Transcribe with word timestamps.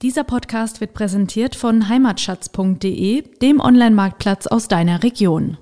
Dieser 0.00 0.22
Podcast 0.22 0.80
wird 0.80 0.94
präsentiert 0.94 1.56
von 1.56 1.88
heimatschatz.de, 1.88 3.24
dem 3.42 3.58
Online-Marktplatz 3.58 4.46
aus 4.46 4.68
deiner 4.68 5.02
Region. 5.02 5.58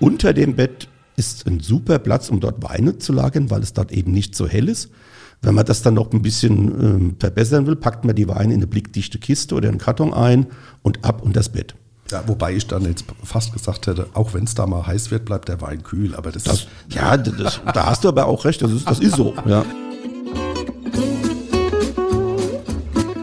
Unter 0.00 0.32
dem 0.32 0.56
Bett 0.56 0.88
ist 1.14 1.46
ein 1.46 1.60
super 1.60 2.00
Platz, 2.00 2.30
um 2.30 2.40
dort 2.40 2.64
Weine 2.64 2.98
zu 2.98 3.12
lagern, 3.12 3.52
weil 3.52 3.62
es 3.62 3.74
dort 3.74 3.92
eben 3.92 4.10
nicht 4.10 4.34
so 4.34 4.48
hell 4.48 4.68
ist. 4.68 4.90
Wenn 5.40 5.54
man 5.54 5.64
das 5.64 5.82
dann 5.82 5.94
noch 5.94 6.12
ein 6.12 6.22
bisschen 6.22 7.12
äh, 7.12 7.20
verbessern 7.20 7.68
will, 7.68 7.76
packt 7.76 8.04
man 8.04 8.16
die 8.16 8.26
Weine 8.26 8.54
in 8.54 8.58
eine 8.58 8.66
blickdichte 8.66 9.20
Kiste 9.20 9.54
oder 9.54 9.68
einen 9.68 9.78
Karton 9.78 10.12
ein 10.12 10.48
und 10.82 11.04
ab 11.04 11.22
unter 11.22 11.38
das 11.38 11.50
Bett. 11.50 11.76
Ja, 12.10 12.22
wobei 12.26 12.54
ich 12.54 12.66
dann 12.66 12.84
jetzt 12.84 13.04
fast 13.22 13.52
gesagt 13.52 13.86
hätte, 13.86 14.08
auch 14.12 14.34
wenn 14.34 14.44
es 14.44 14.54
da 14.54 14.66
mal 14.66 14.86
heiß 14.86 15.10
wird, 15.10 15.24
bleibt 15.24 15.48
der 15.48 15.60
Wein 15.60 15.82
kühl. 15.82 16.14
Aber 16.14 16.30
das, 16.30 16.42
das 16.42 16.66
ja, 16.90 17.16
das, 17.16 17.60
da 17.72 17.86
hast 17.86 18.04
du 18.04 18.08
aber 18.08 18.26
auch 18.26 18.44
recht. 18.44 18.60
Das 18.60 18.70
ist, 18.70 18.88
das 18.88 18.98
ist 19.00 19.16
so. 19.16 19.34
Ja. 19.46 19.64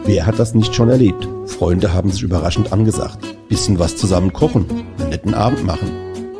Wer 0.04 0.26
hat 0.26 0.38
das 0.38 0.54
nicht 0.54 0.74
schon 0.74 0.90
erlebt? 0.90 1.26
Freunde 1.46 1.94
haben 1.94 2.10
sich 2.10 2.22
überraschend 2.22 2.72
angesagt. 2.72 3.18
Bisschen 3.48 3.78
was 3.78 3.96
zusammen 3.96 4.32
kochen, 4.32 4.66
einen 4.98 5.10
netten 5.10 5.32
Abend 5.32 5.64
machen. 5.64 5.90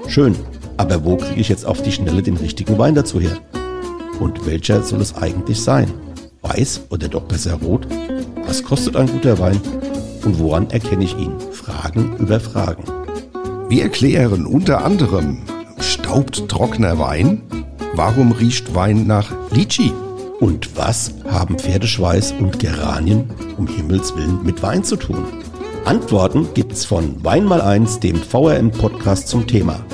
Schön. 0.09 0.35
Aber 0.79 1.05
wo 1.05 1.17
kriege 1.17 1.41
ich 1.41 1.49
jetzt 1.49 1.65
auf 1.65 1.81
die 1.81 1.93
Schnelle 1.93 2.23
den 2.23 2.37
richtigen 2.37 2.77
Wein 2.77 2.95
dazu 2.95 3.21
her? 3.21 3.39
Und 4.19 4.45
welcher 4.47 4.83
soll 4.83 5.01
es 5.01 5.15
eigentlich 5.15 5.63
sein? 5.63 5.93
Weiß 6.43 6.81
oder 6.91 7.09
doch 7.09 7.23
besser 7.23 7.55
rot? 7.55 7.87
Was 8.47 8.65
kostet 8.65 8.97
ein 8.97 9.07
guter 9.07 9.39
Wein? 9.39 9.61
Und 10.25 10.39
woran 10.39 10.71
erkenne 10.71 11.05
ich 11.05 11.17
ihn? 11.17 11.33
Fragen 11.53 12.17
über 12.19 12.41
Fragen. 12.41 12.85
Wir 13.69 13.85
erklären 13.85 14.47
unter 14.47 14.85
anderem, 14.85 15.39
staubt 15.81 16.49
trockener 16.49 16.99
Wein? 16.99 17.43
Warum 17.95 18.33
riecht 18.33 18.75
Wein 18.75 19.07
nach 19.07 19.33
Litschi? 19.51 19.93
Und 20.41 20.77
was 20.77 21.15
haben 21.31 21.59
Pferdeschweiß 21.59 22.35
und 22.41 22.59
Geranien 22.59 23.31
um 23.59 23.67
Himmels 23.67 24.17
Willen 24.17 24.43
mit 24.43 24.63
Wein 24.63 24.85
zu 24.85 24.97
tun? 24.97 25.25
Antworten 25.85 26.49
gibt's 26.55 26.85
von 26.85 27.25
Wein 27.25 27.45
mal 27.45 27.61
eins, 27.61 27.99
dem 27.99 28.17
VRM-Podcast 28.17 29.29
zum 29.29 29.47
Thema. 29.47 29.85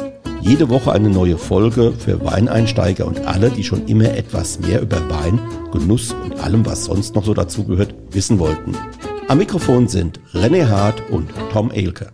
Jede 0.40 0.68
Woche 0.68 0.92
eine 0.92 1.10
neue 1.10 1.36
Folge 1.36 1.92
für 1.92 2.24
Weineinsteiger 2.24 3.06
und 3.06 3.26
alle, 3.26 3.50
die 3.50 3.64
schon 3.64 3.86
immer 3.86 4.14
etwas 4.14 4.60
mehr 4.60 4.80
über 4.80 4.98
Wein, 5.10 5.40
Genuss 5.72 6.14
und 6.24 6.38
allem, 6.40 6.64
was 6.64 6.84
sonst 6.84 7.14
noch 7.14 7.24
so 7.24 7.34
dazugehört, 7.34 7.94
wissen 8.10 8.38
wollten. 8.38 8.74
Am 9.28 9.36
Mikrofon 9.36 9.88
sind 9.88 10.20
René 10.32 10.68
Hart 10.68 11.10
und 11.10 11.28
Tom 11.52 11.70
Elke. 11.70 12.12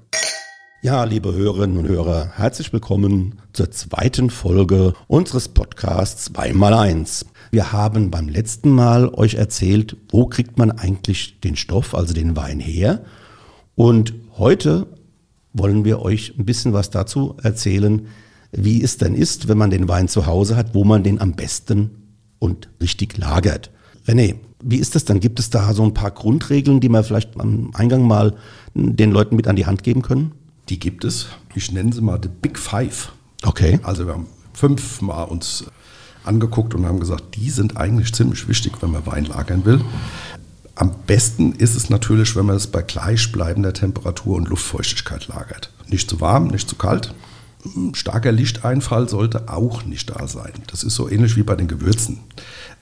Ja, 0.83 1.05
liebe 1.05 1.33
Hörerinnen 1.33 1.79
und 1.79 1.87
Hörer, 1.87 2.33
herzlich 2.35 2.73
willkommen 2.73 3.39
zur 3.53 3.71
zweiten 3.71 4.31
Folge 4.31 4.95
unseres 5.07 5.47
Podcasts 5.49 6.33
2x1. 6.33 7.27
Wir 7.53 7.71
haben 7.71 8.11
beim 8.11 8.29
letzten 8.29 8.73
Mal 8.73 9.09
euch 9.11 9.35
erzählt, 9.35 9.97
wo 10.11 10.27
kriegt 10.27 10.59
man 10.59 10.73
eigentlich 10.73 11.39
den 11.39 11.55
Stoff, 11.55 11.95
also 11.95 12.15
den 12.15 12.35
Wein 12.35 12.59
her. 12.59 13.05
Und 13.77 14.13
heute 14.37 14.89
wollen 15.53 15.85
wir 15.85 16.03
euch 16.03 16.35
ein 16.37 16.45
bisschen 16.45 16.73
was 16.73 16.91
dazu 16.91 17.37
erzählen, 17.41 18.09
wie 18.51 18.83
es 18.83 18.97
denn 18.97 19.15
ist, 19.15 19.47
wenn 19.47 19.57
man 19.57 19.71
den 19.71 19.87
Wein 19.87 20.09
zu 20.09 20.27
Hause 20.27 20.57
hat, 20.57 20.75
wo 20.75 20.83
man 20.83 21.05
den 21.05 21.21
am 21.21 21.35
besten 21.35 22.17
und 22.41 22.71
richtig 22.81 23.17
lagert. 23.19 23.71
René, 24.07 24.37
wie 24.63 24.79
ist 24.79 24.95
das 24.95 25.05
dann? 25.05 25.21
Gibt 25.21 25.39
es 25.39 25.51
da 25.51 25.73
so 25.75 25.83
ein 25.83 25.95
paar 25.95 26.11
Grundregeln, 26.11 26.81
die 26.81 26.89
wir 26.89 27.05
vielleicht 27.05 27.39
am 27.39 27.71
Eingang 27.75 28.07
mal 28.07 28.35
den 28.75 29.13
Leuten 29.13 29.37
mit 29.37 29.47
an 29.47 29.57
die 29.57 29.67
Hand 29.67 29.83
geben 29.83 30.03
können? 30.03 30.33
Die 30.69 30.79
gibt 30.79 31.05
es. 31.05 31.27
Ich 31.55 31.71
nenne 31.73 31.93
sie 31.93 32.01
mal 32.01 32.19
die 32.19 32.29
Big 32.29 32.59
Five. 32.59 33.13
Okay. 33.43 33.79
Also 33.83 34.07
wir 34.07 34.15
haben 34.15 34.27
fünfmal 34.55 35.27
uns 35.29 35.65
angeguckt 36.25 36.75
und 36.75 36.87
haben 36.87 37.01
gesagt, 37.01 37.37
die 37.37 37.51
sind 37.51 37.77
eigentlich 37.77 38.15
ziemlich 38.15 38.49
wichtig, 38.49 38.73
wenn 38.81 38.91
man 38.91 39.07
Wein 39.07 39.27
lagern 39.27 39.65
will. 39.65 39.81
Am 40.75 40.91
besten 41.07 41.53
ist 41.53 41.77
es 41.77 41.91
natürlich, 41.91 42.35
wenn 42.35 42.47
man 42.47 42.57
es 42.57 42.67
bei 42.67 42.83
gleichbleibender 42.83 43.73
Temperatur 43.73 44.37
und 44.37 44.49
Luftfeuchtigkeit 44.49 45.29
lagert. 45.29 45.71
Nicht 45.89 46.11
zu 46.11 46.21
warm, 46.21 46.49
nicht 46.49 46.69
zu 46.69 46.77
kalt. 46.77 47.15
Starker 47.93 48.33
Lichteinfall 48.33 49.09
sollte 49.09 49.49
auch 49.49 49.85
nicht 49.85 50.11
da 50.11 50.27
sein. 50.27 50.53
Das 50.67 50.83
ist 50.83 50.95
so 50.97 51.09
ähnlich 51.09 51.37
wie 51.37 51.43
bei 51.43 51.55
den 51.55 51.69
Gewürzen. 51.69 52.21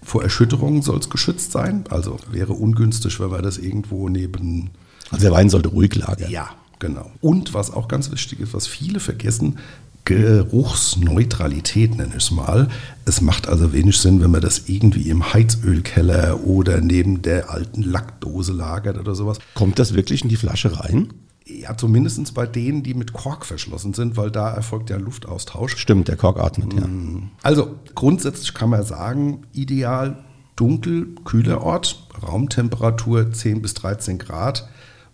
Vor 0.03 0.23
Erschütterungen 0.23 0.83
soll 0.83 0.99
es 0.99 1.11
geschützt 1.11 1.53
sein. 1.53 1.85
Also 1.91 2.19
wäre 2.31 2.53
ungünstig, 2.53 3.21
wenn 3.21 3.31
wir 3.31 3.43
das 3.43 3.59
irgendwo 3.59 4.09
neben. 4.09 4.71
Also 5.11 5.23
der 5.23 5.33
Wein 5.33 5.49
sollte 5.49 5.69
ruhig 5.69 5.95
lagern. 5.95 6.31
Ja, 6.31 6.51
genau. 6.79 7.11
Und 7.21 7.55
was 7.55 7.73
auch 7.73 7.89
ganz 7.89 8.11
wichtig 8.11 8.41
ist, 8.41 8.55
was 8.55 8.67
viele 8.67 9.01
vergessen, 9.01 9.59
Geruchsneutralität 10.05 11.97
nenne 11.97 12.15
ich 12.17 12.25
es 12.25 12.31
mal. 12.33 12.69
Es 13.05 13.21
macht 13.21 13.49
also 13.49 13.73
wenig 13.73 13.99
Sinn, 13.99 14.21
wenn 14.21 14.33
man 14.33 14.41
das 14.41 14.69
irgendwie 14.69 15.09
im 15.11 15.33
Heizölkeller 15.33 16.45
oder 16.45 16.81
neben 16.81 17.23
der 17.23 17.51
alten 17.51 17.83
Lackdose 17.83 18.53
lagert 18.53 18.99
oder 18.99 19.15
sowas. 19.15 19.39
Kommt 19.55 19.79
das 19.79 19.95
wirklich 19.95 20.23
in 20.23 20.29
die 20.29 20.37
Flasche 20.37 20.81
rein? 20.81 21.13
Ja, 21.61 21.77
zumindest 21.77 22.35
bei 22.35 22.47
denen, 22.47 22.83
die 22.83 22.95
mit 22.95 23.13
Kork 23.13 23.45
verschlossen 23.47 23.95
sind, 23.95 24.17
weil 24.17 24.31
da 24.31 24.51
erfolgt 24.51 24.91
ja 24.91 24.97
Luftaustausch. 24.97 25.77
Stimmt, 25.77 26.09
der 26.09 26.17
Kork 26.17 26.39
atmet, 26.39 26.73
ja. 26.75 26.87
Mm. 26.87 27.31
Also 27.43 27.77
grundsätzlich 27.95 28.55
kann 28.55 28.71
man 28.71 28.85
sagen, 28.85 29.43
ideal 29.53 30.25
dunkel, 30.57 31.15
kühler 31.25 31.63
Ort, 31.63 32.09
Raumtemperatur 32.23 33.33
10 33.33 33.63
bis 33.63 33.75
13 33.75 34.19
Grad 34.19 34.69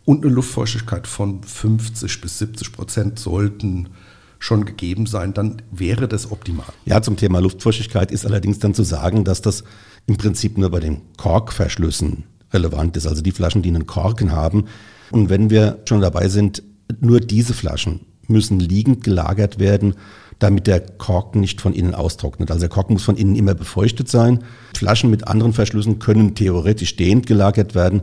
und 0.05 0.25
eine 0.25 0.33
Luftfeuchtigkeit 0.33 1.07
von 1.07 1.43
50 1.43 2.21
bis 2.21 2.39
70 2.39 2.73
Prozent 2.73 3.19
sollten 3.19 3.91
schon 4.39 4.65
gegeben 4.65 5.07
sein, 5.07 5.35
dann 5.35 5.63
wäre 5.71 6.09
das 6.09 6.31
optimal. 6.31 6.67
Ja, 6.85 7.03
zum 7.03 7.17
Thema 7.17 7.41
Luftfeuchtigkeit 7.41 8.13
ist 8.13 8.25
allerdings 8.25 8.59
dann 8.59 8.75
zu 8.75 8.85
sagen, 8.85 9.25
dass 9.25 9.43
das 9.43 9.65
im 10.07 10.17
Prinzip 10.17 10.57
nur 10.59 10.71
bei 10.71 10.81
den 10.81 11.03
Korkverschlüssen 11.17 12.25
relevant 12.53 12.97
ist. 12.97 13.07
Also 13.07 13.21
die 13.21 13.33
Flaschen, 13.33 13.63
die 13.63 13.69
einen 13.69 13.87
Korken 13.87 14.33
haben, 14.33 14.67
und 15.11 15.31
wenn 15.31 15.51
wir 15.51 15.79
schon 15.89 16.01
dabei 16.01 16.29
sind, 16.29 16.63
nur 17.01 17.21
diese 17.21 17.55
Flaschen 17.55 18.01
müssen 18.27 18.61
liegend 18.61 19.05
gelagert 19.05 19.59
werden, 19.59 19.95
damit 20.39 20.67
der 20.67 20.81
Korken 20.81 21.41
nicht 21.41 21.61
von 21.61 21.75
innen 21.75 21.95
austrocknet. 21.95 22.51
Also 22.51 22.61
der 22.61 22.69
Korken 22.69 22.95
muss 22.95 23.03
von 23.03 23.17
innen 23.17 23.35
immer 23.35 23.55
befeuchtet 23.55 24.09
sein. 24.09 24.45
Flaschen 24.77 25.11
mit 25.11 25.27
anderen 25.27 25.53
Verschlüssen 25.53 25.99
können 25.99 26.35
theoretisch 26.35 26.91
stehend 26.91 27.27
gelagert 27.27 27.75
werden. 27.75 28.03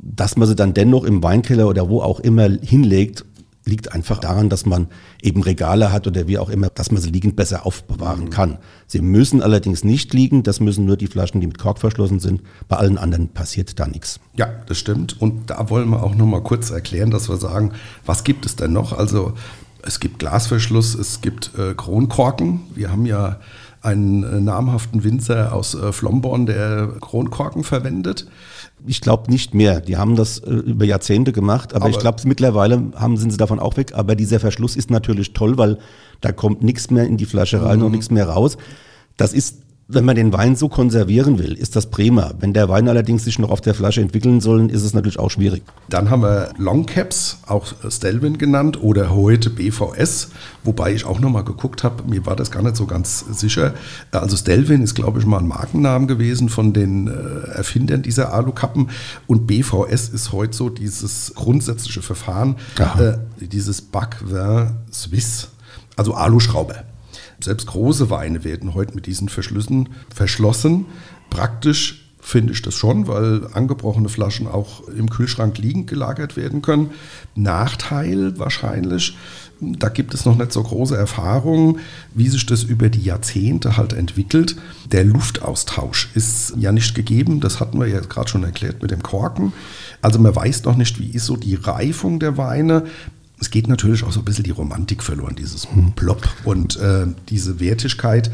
Dass 0.00 0.36
man 0.36 0.48
sie 0.48 0.56
dann 0.56 0.74
dennoch 0.74 1.04
im 1.04 1.22
Weinkeller 1.22 1.68
oder 1.68 1.88
wo 1.88 2.00
auch 2.00 2.20
immer 2.20 2.48
hinlegt, 2.48 3.24
liegt 3.64 3.92
einfach 3.92 4.18
daran, 4.18 4.48
dass 4.48 4.66
man 4.66 4.88
eben 5.22 5.42
Regale 5.42 5.92
hat 5.92 6.06
oder 6.06 6.26
wie 6.26 6.38
auch 6.38 6.50
immer, 6.50 6.68
dass 6.68 6.90
man 6.90 7.00
sie 7.00 7.10
liegend 7.10 7.36
besser 7.36 7.66
aufbewahren 7.66 8.30
kann. 8.30 8.58
Sie 8.86 9.00
müssen 9.00 9.42
allerdings 9.42 9.84
nicht 9.84 10.12
liegen, 10.12 10.42
das 10.42 10.60
müssen 10.60 10.84
nur 10.84 10.96
die 10.96 11.06
Flaschen, 11.06 11.40
die 11.40 11.46
mit 11.46 11.58
Kork 11.58 11.78
verschlossen 11.78 12.20
sind. 12.20 12.42
Bei 12.68 12.76
allen 12.76 12.98
anderen 12.98 13.28
passiert 13.28 13.78
da 13.80 13.86
nichts. 13.86 14.20
Ja, 14.36 14.48
das 14.66 14.78
stimmt. 14.78 15.20
Und 15.20 15.50
da 15.50 15.70
wollen 15.70 15.88
wir 15.88 16.02
auch 16.02 16.14
noch 16.14 16.26
mal 16.26 16.42
kurz 16.42 16.70
erklären, 16.70 17.10
dass 17.10 17.28
wir 17.28 17.36
sagen, 17.36 17.72
was 18.04 18.24
gibt 18.24 18.44
es 18.46 18.56
denn 18.56 18.72
noch? 18.72 18.92
Also 18.92 19.32
es 19.82 20.00
gibt 20.00 20.18
Glasverschluss, 20.18 20.94
es 20.94 21.20
gibt 21.20 21.52
äh, 21.58 21.74
Kronkorken. 21.74 22.60
Wir 22.74 22.90
haben 22.90 23.06
ja 23.06 23.40
einen 23.84 24.22
äh, 24.24 24.40
namhaften 24.40 25.04
Winzer 25.04 25.52
aus 25.52 25.74
äh, 25.74 25.92
Flomborn, 25.92 26.46
der 26.46 26.88
Kronkorken 27.00 27.64
verwendet. 27.64 28.26
Ich 28.86 29.00
glaube 29.00 29.30
nicht 29.30 29.54
mehr. 29.54 29.80
Die 29.80 29.96
haben 29.96 30.16
das 30.16 30.38
äh, 30.38 30.50
über 30.50 30.84
Jahrzehnte 30.84 31.32
gemacht, 31.32 31.74
aber, 31.74 31.86
aber 31.86 31.90
ich 31.90 31.98
glaube 31.98 32.20
mittlerweile 32.24 32.90
haben, 32.94 33.16
sind 33.16 33.30
sie 33.30 33.38
davon 33.38 33.58
auch 33.58 33.76
weg. 33.76 33.92
Aber 33.94 34.14
dieser 34.14 34.40
Verschluss 34.40 34.76
ist 34.76 34.90
natürlich 34.90 35.32
toll, 35.32 35.56
weil 35.56 35.78
da 36.20 36.32
kommt 36.32 36.62
nichts 36.62 36.90
mehr 36.90 37.04
in 37.06 37.16
die 37.16 37.26
Flasche 37.26 37.62
rein 37.62 37.78
mhm. 37.78 37.86
und 37.86 37.92
nichts 37.92 38.10
mehr 38.10 38.28
raus. 38.28 38.56
Das 39.16 39.32
ist 39.32 39.63
wenn 39.86 40.04
man 40.04 40.16
den 40.16 40.32
Wein 40.32 40.56
so 40.56 40.68
konservieren 40.68 41.38
will, 41.38 41.52
ist 41.52 41.76
das 41.76 41.90
prima. 41.90 42.32
Wenn 42.40 42.54
der 42.54 42.70
Wein 42.70 42.88
allerdings 42.88 43.24
sich 43.24 43.38
noch 43.38 43.50
auf 43.50 43.60
der 43.60 43.74
Flasche 43.74 44.00
entwickeln 44.00 44.40
soll, 44.40 44.70
ist 44.70 44.82
es 44.82 44.94
natürlich 44.94 45.18
auch 45.18 45.30
schwierig. 45.30 45.62
Dann 45.90 46.08
haben 46.08 46.22
wir 46.22 46.54
Longcaps, 46.56 47.38
auch 47.46 47.66
Stelvin 47.90 48.38
genannt, 48.38 48.82
oder 48.82 49.14
heute 49.14 49.50
BVS, 49.50 50.30
wobei 50.62 50.94
ich 50.94 51.04
auch 51.04 51.20
nochmal 51.20 51.44
geguckt 51.44 51.84
habe, 51.84 52.02
mir 52.08 52.24
war 52.24 52.34
das 52.34 52.50
gar 52.50 52.62
nicht 52.62 52.76
so 52.76 52.86
ganz 52.86 53.26
sicher. 53.30 53.74
Also 54.10 54.36
Stelvin 54.36 54.82
ist, 54.82 54.94
glaube 54.94 55.20
ich, 55.20 55.26
mal 55.26 55.38
ein 55.38 55.48
Markennamen 55.48 56.08
gewesen 56.08 56.48
von 56.48 56.72
den 56.72 57.08
äh, 57.08 57.50
Erfindern 57.50 58.02
dieser 58.02 58.32
Alukappen 58.32 58.88
und 59.26 59.46
BVS 59.46 60.08
ist 60.08 60.32
heute 60.32 60.56
so 60.56 60.70
dieses 60.70 61.32
grundsätzliche 61.34 62.00
Verfahren, 62.00 62.56
äh, 62.78 63.18
dieses 63.38 63.82
Backvin 63.82 64.70
Suisse, 64.90 65.48
also 65.96 66.14
Aluschrauber. 66.14 66.84
Selbst 67.40 67.66
große 67.66 68.10
Weine 68.10 68.44
werden 68.44 68.74
heute 68.74 68.94
mit 68.94 69.06
diesen 69.06 69.28
Verschlüssen 69.28 69.90
verschlossen. 70.12 70.86
Praktisch 71.30 72.04
finde 72.24 72.54
ich 72.54 72.62
das 72.62 72.74
schon, 72.74 73.06
weil 73.06 73.48
angebrochene 73.52 74.08
Flaschen 74.08 74.48
auch 74.48 74.88
im 74.88 75.10
Kühlschrank 75.10 75.58
liegend 75.58 75.88
gelagert 75.88 76.36
werden 76.38 76.62
können. 76.62 76.90
Nachteil 77.34 78.38
wahrscheinlich, 78.38 79.14
da 79.60 79.90
gibt 79.90 80.14
es 80.14 80.24
noch 80.24 80.36
nicht 80.36 80.50
so 80.50 80.62
große 80.62 80.96
Erfahrungen, 80.96 81.80
wie 82.14 82.28
sich 82.28 82.46
das 82.46 82.62
über 82.62 82.88
die 82.88 83.02
Jahrzehnte 83.02 83.76
halt 83.76 83.92
entwickelt. 83.92 84.56
Der 84.90 85.04
Luftaustausch 85.04 86.10
ist 86.14 86.54
ja 86.56 86.72
nicht 86.72 86.94
gegeben, 86.94 87.40
das 87.40 87.60
hatten 87.60 87.78
wir 87.78 87.88
ja 87.88 88.00
gerade 88.00 88.30
schon 88.30 88.42
erklärt 88.42 88.80
mit 88.80 88.90
dem 88.90 89.02
Korken. 89.02 89.52
Also 90.00 90.18
man 90.18 90.34
weiß 90.34 90.64
noch 90.64 90.76
nicht, 90.76 90.98
wie 90.98 91.10
ist 91.10 91.26
so 91.26 91.36
die 91.36 91.56
Reifung 91.56 92.20
der 92.20 92.38
Weine 92.38 92.84
es 93.40 93.50
geht 93.50 93.68
natürlich 93.68 94.04
auch 94.04 94.12
so 94.12 94.20
ein 94.20 94.24
bisschen 94.24 94.44
die 94.44 94.50
Romantik 94.50 95.02
verloren, 95.02 95.36
dieses 95.36 95.66
Plop 95.96 96.28
und 96.44 96.76
äh, 96.76 97.06
diese 97.28 97.60
Wertigkeit. 97.60 98.30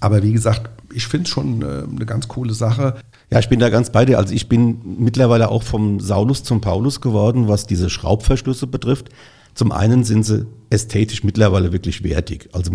Aber 0.00 0.22
wie 0.22 0.32
gesagt, 0.32 0.70
ich 0.92 1.06
finde 1.06 1.24
es 1.24 1.30
schon 1.30 1.62
äh, 1.62 1.84
eine 1.88 2.06
ganz 2.06 2.28
coole 2.28 2.54
Sache. 2.54 2.96
Ja, 3.30 3.38
ich 3.38 3.48
bin 3.48 3.60
da 3.60 3.70
ganz 3.70 3.90
bei 3.90 4.04
dir. 4.04 4.18
Also 4.18 4.34
ich 4.34 4.48
bin 4.48 4.78
mittlerweile 4.98 5.48
auch 5.48 5.62
vom 5.62 6.00
Saulus 6.00 6.44
zum 6.44 6.60
Paulus 6.60 7.00
geworden, 7.00 7.48
was 7.48 7.66
diese 7.66 7.88
Schraubverschlüsse 7.88 8.66
betrifft. 8.66 9.08
Zum 9.54 9.72
einen 9.72 10.04
sind 10.04 10.24
sie 10.24 10.46
ästhetisch 10.70 11.24
mittlerweile 11.24 11.72
wirklich 11.72 12.04
wertig. 12.04 12.48
Also 12.52 12.72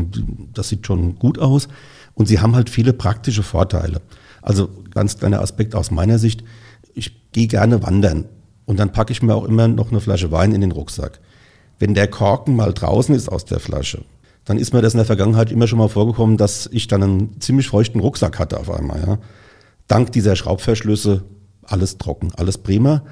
das 0.53 0.69
sieht 0.69 0.85
schon 0.85 1.17
gut 1.19 1.39
aus. 1.39 1.67
Und 2.13 2.27
sie 2.27 2.39
haben 2.39 2.55
halt 2.55 2.69
viele 2.69 2.93
praktische 2.93 3.43
Vorteile. 3.43 4.01
Also 4.41 4.69
ganz 4.91 5.17
kleiner 5.17 5.41
Aspekt 5.41 5.75
aus 5.75 5.91
meiner 5.91 6.17
Sicht. 6.17 6.43
Ich 6.93 7.31
gehe 7.31 7.47
gerne 7.47 7.83
wandern 7.83 8.25
und 8.65 8.79
dann 8.79 8.91
packe 8.91 9.11
ich 9.11 9.21
mir 9.21 9.35
auch 9.35 9.45
immer 9.45 9.67
noch 9.67 9.91
eine 9.91 10.01
Flasche 10.01 10.31
Wein 10.31 10.53
in 10.53 10.61
den 10.61 10.71
Rucksack. 10.71 11.19
Wenn 11.79 11.93
der 11.93 12.07
Korken 12.07 12.55
mal 12.55 12.73
draußen 12.73 13.13
ist 13.13 13.29
aus 13.29 13.45
der 13.45 13.59
Flasche, 13.59 14.03
dann 14.45 14.57
ist 14.57 14.73
mir 14.73 14.81
das 14.81 14.93
in 14.93 14.97
der 14.97 15.05
Vergangenheit 15.05 15.51
immer 15.51 15.67
schon 15.67 15.79
mal 15.79 15.89
vorgekommen, 15.89 16.37
dass 16.37 16.69
ich 16.71 16.87
dann 16.87 17.03
einen 17.03 17.41
ziemlich 17.41 17.67
feuchten 17.67 17.99
Rucksack 17.99 18.39
hatte 18.39 18.59
auf 18.59 18.71
einmal. 18.71 19.03
Ja. 19.05 19.17
Dank 19.87 20.11
dieser 20.11 20.35
Schraubverschlüsse 20.35 21.23
alles 21.63 21.97
trocken, 21.97 22.31
alles 22.37 22.57
prima. 22.57 23.03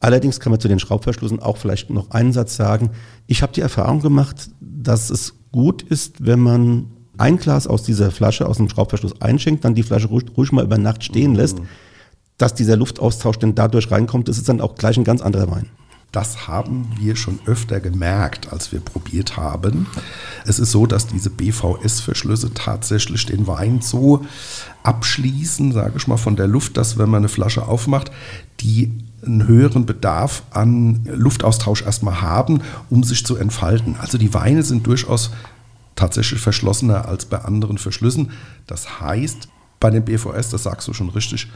Allerdings 0.00 0.40
kann 0.40 0.50
man 0.50 0.60
zu 0.60 0.68
den 0.68 0.78
Schraubverschlüssen 0.78 1.40
auch 1.40 1.56
vielleicht 1.56 1.90
noch 1.90 2.10
einen 2.10 2.32
Satz 2.32 2.56
sagen. 2.56 2.90
Ich 3.26 3.42
habe 3.42 3.52
die 3.52 3.60
Erfahrung 3.60 4.00
gemacht, 4.00 4.50
dass 4.60 5.10
es 5.10 5.34
gut 5.52 5.82
ist, 5.82 6.24
wenn 6.24 6.40
man 6.40 6.86
ein 7.18 7.36
Glas 7.36 7.66
aus 7.66 7.82
dieser 7.82 8.10
Flasche, 8.10 8.46
aus 8.46 8.58
dem 8.58 8.68
Schraubverschluss 8.68 9.20
einschenkt, 9.20 9.64
dann 9.64 9.74
die 9.74 9.82
Flasche 9.82 10.08
ruhig, 10.08 10.24
ruhig 10.36 10.52
mal 10.52 10.64
über 10.64 10.78
Nacht 10.78 11.02
stehen 11.02 11.34
lässt, 11.34 11.58
dass 12.36 12.54
dieser 12.54 12.76
Luftaustausch 12.76 13.38
denn 13.38 13.56
dadurch 13.56 13.90
reinkommt. 13.90 14.28
Das 14.28 14.38
ist 14.38 14.48
dann 14.48 14.60
auch 14.60 14.76
gleich 14.76 14.96
ein 14.96 15.04
ganz 15.04 15.20
anderer 15.20 15.50
Wein. 15.50 15.66
Das 16.10 16.48
haben 16.48 16.90
wir 16.96 17.16
schon 17.16 17.38
öfter 17.44 17.80
gemerkt, 17.80 18.50
als 18.50 18.72
wir 18.72 18.80
probiert 18.80 19.36
haben. 19.36 19.86
Es 20.46 20.58
ist 20.58 20.72
so, 20.72 20.86
dass 20.86 21.06
diese 21.06 21.28
BVS-Verschlüsse 21.28 22.54
tatsächlich 22.54 23.26
den 23.26 23.46
Wein 23.46 23.82
so 23.82 24.24
abschließen, 24.84 25.72
sage 25.72 25.98
ich 25.98 26.08
mal, 26.08 26.16
von 26.16 26.34
der 26.36 26.46
Luft, 26.46 26.78
dass 26.78 26.96
wenn 26.96 27.10
man 27.10 27.18
eine 27.18 27.28
Flasche 27.28 27.66
aufmacht, 27.68 28.10
die 28.60 28.90
einen 29.24 29.46
höheren 29.46 29.84
Bedarf 29.84 30.44
an 30.50 31.04
Luftaustausch 31.04 31.82
erstmal 31.82 32.22
haben, 32.22 32.62
um 32.88 33.04
sich 33.04 33.26
zu 33.26 33.36
entfalten. 33.36 33.96
Also 34.00 34.16
die 34.16 34.32
Weine 34.32 34.62
sind 34.62 34.86
durchaus 34.86 35.30
tatsächlich 35.94 36.40
verschlossener 36.40 37.06
als 37.06 37.26
bei 37.26 37.38
anderen 37.44 37.76
Verschlüssen. 37.76 38.30
Das 38.66 39.00
heißt, 39.00 39.48
bei 39.80 39.90
den 39.90 40.04
BVS, 40.04 40.50
das 40.50 40.62
sagst 40.62 40.88
du 40.88 40.94
schon 40.94 41.10
richtig, 41.10 41.48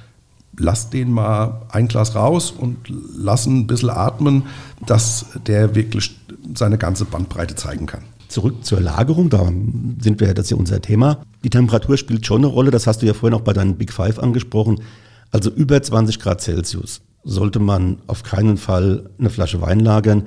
lass 0.59 0.91
den 0.91 1.13
mal 1.13 1.63
ein 1.71 1.89
Glas 1.89 2.15
raus 2.15 2.51
und 2.51 2.77
lass 3.17 3.47
ein 3.47 3.67
bisschen 3.67 3.91
atmen, 3.91 4.45
dass 4.87 5.27
der 5.47 5.75
wirklich 5.75 6.19
seine 6.55 6.79
ganze 6.79 7.05
Bandbreite 7.05 7.55
zeigen 7.55 7.87
kann. 7.87 8.03
Zurück 8.29 8.65
zur 8.65 8.81
Lagerung, 8.81 9.29
da 9.29 9.47
sind 10.01 10.21
wir, 10.21 10.33
das 10.35 10.47
ist 10.47 10.51
ja 10.51 10.57
unser 10.57 10.81
Thema. 10.81 11.23
Die 11.45 11.51
Temperatur 11.51 11.97
spielt 11.97 12.27
schon 12.27 12.39
eine 12.39 12.47
Rolle, 12.47 12.71
das 12.71 12.87
hast 12.87 13.03
du 13.03 13.07
ja 13.07 13.15
vorhin 13.15 13.39
auch 13.39 13.43
bei 13.43 13.53
deinen 13.53 13.77
Big 13.77 13.93
Five 13.93 14.19
angesprochen. 14.19 14.81
Also 15.31 15.51
über 15.51 15.83
20 15.83 16.19
Grad 16.19 16.41
Celsius 16.41 17.03
sollte 17.25 17.59
man 17.59 17.99
auf 18.07 18.23
keinen 18.23 18.57
Fall 18.57 19.11
eine 19.19 19.31
Flasche 19.31 19.61
Wein 19.61 19.81
lagern, 19.81 20.25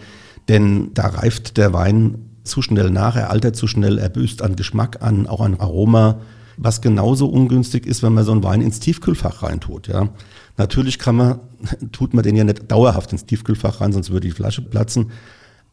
denn 0.47 0.93
da 0.93 1.07
reift 1.07 1.57
der 1.57 1.73
Wein 1.73 2.29
zu 2.43 2.61
schnell 2.61 2.91
nach, 2.91 3.15
er 3.15 3.31
altert 3.31 3.55
zu 3.55 3.67
schnell, 3.67 3.97
er 3.97 4.09
büßt 4.09 4.43
an 4.43 4.55
Geschmack 4.55 5.01
an, 5.01 5.27
auch 5.27 5.41
an 5.41 5.59
Aroma 5.59 6.19
was 6.57 6.81
genauso 6.81 7.27
ungünstig 7.27 7.85
ist, 7.85 8.03
wenn 8.03 8.13
man 8.13 8.23
so 8.23 8.31
einen 8.31 8.43
Wein 8.43 8.61
ins 8.61 8.79
Tiefkühlfach 8.79 9.43
reintut. 9.43 9.87
Ja. 9.87 10.09
Natürlich 10.57 10.99
kann 10.99 11.15
man, 11.15 11.39
tut 11.91 12.13
man 12.13 12.23
den 12.23 12.35
ja 12.35 12.43
nicht 12.43 12.71
dauerhaft 12.71 13.11
ins 13.11 13.25
Tiefkühlfach 13.25 13.81
rein, 13.81 13.93
sonst 13.93 14.11
würde 14.11 14.27
die 14.27 14.33
Flasche 14.33 14.61
platzen. 14.61 15.11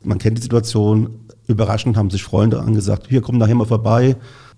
Man 0.02 0.18
kennt 0.18 0.38
die 0.38 0.42
Situation. 0.42 1.20
Überraschend 1.46 1.96
haben 1.96 2.10
sich 2.10 2.22
Freunde 2.22 2.60
angesagt, 2.60 3.06
hier 3.08 3.20
komm 3.20 3.38
nachher 3.38 3.54
mal 3.54 3.66
vorbei. 3.66 4.16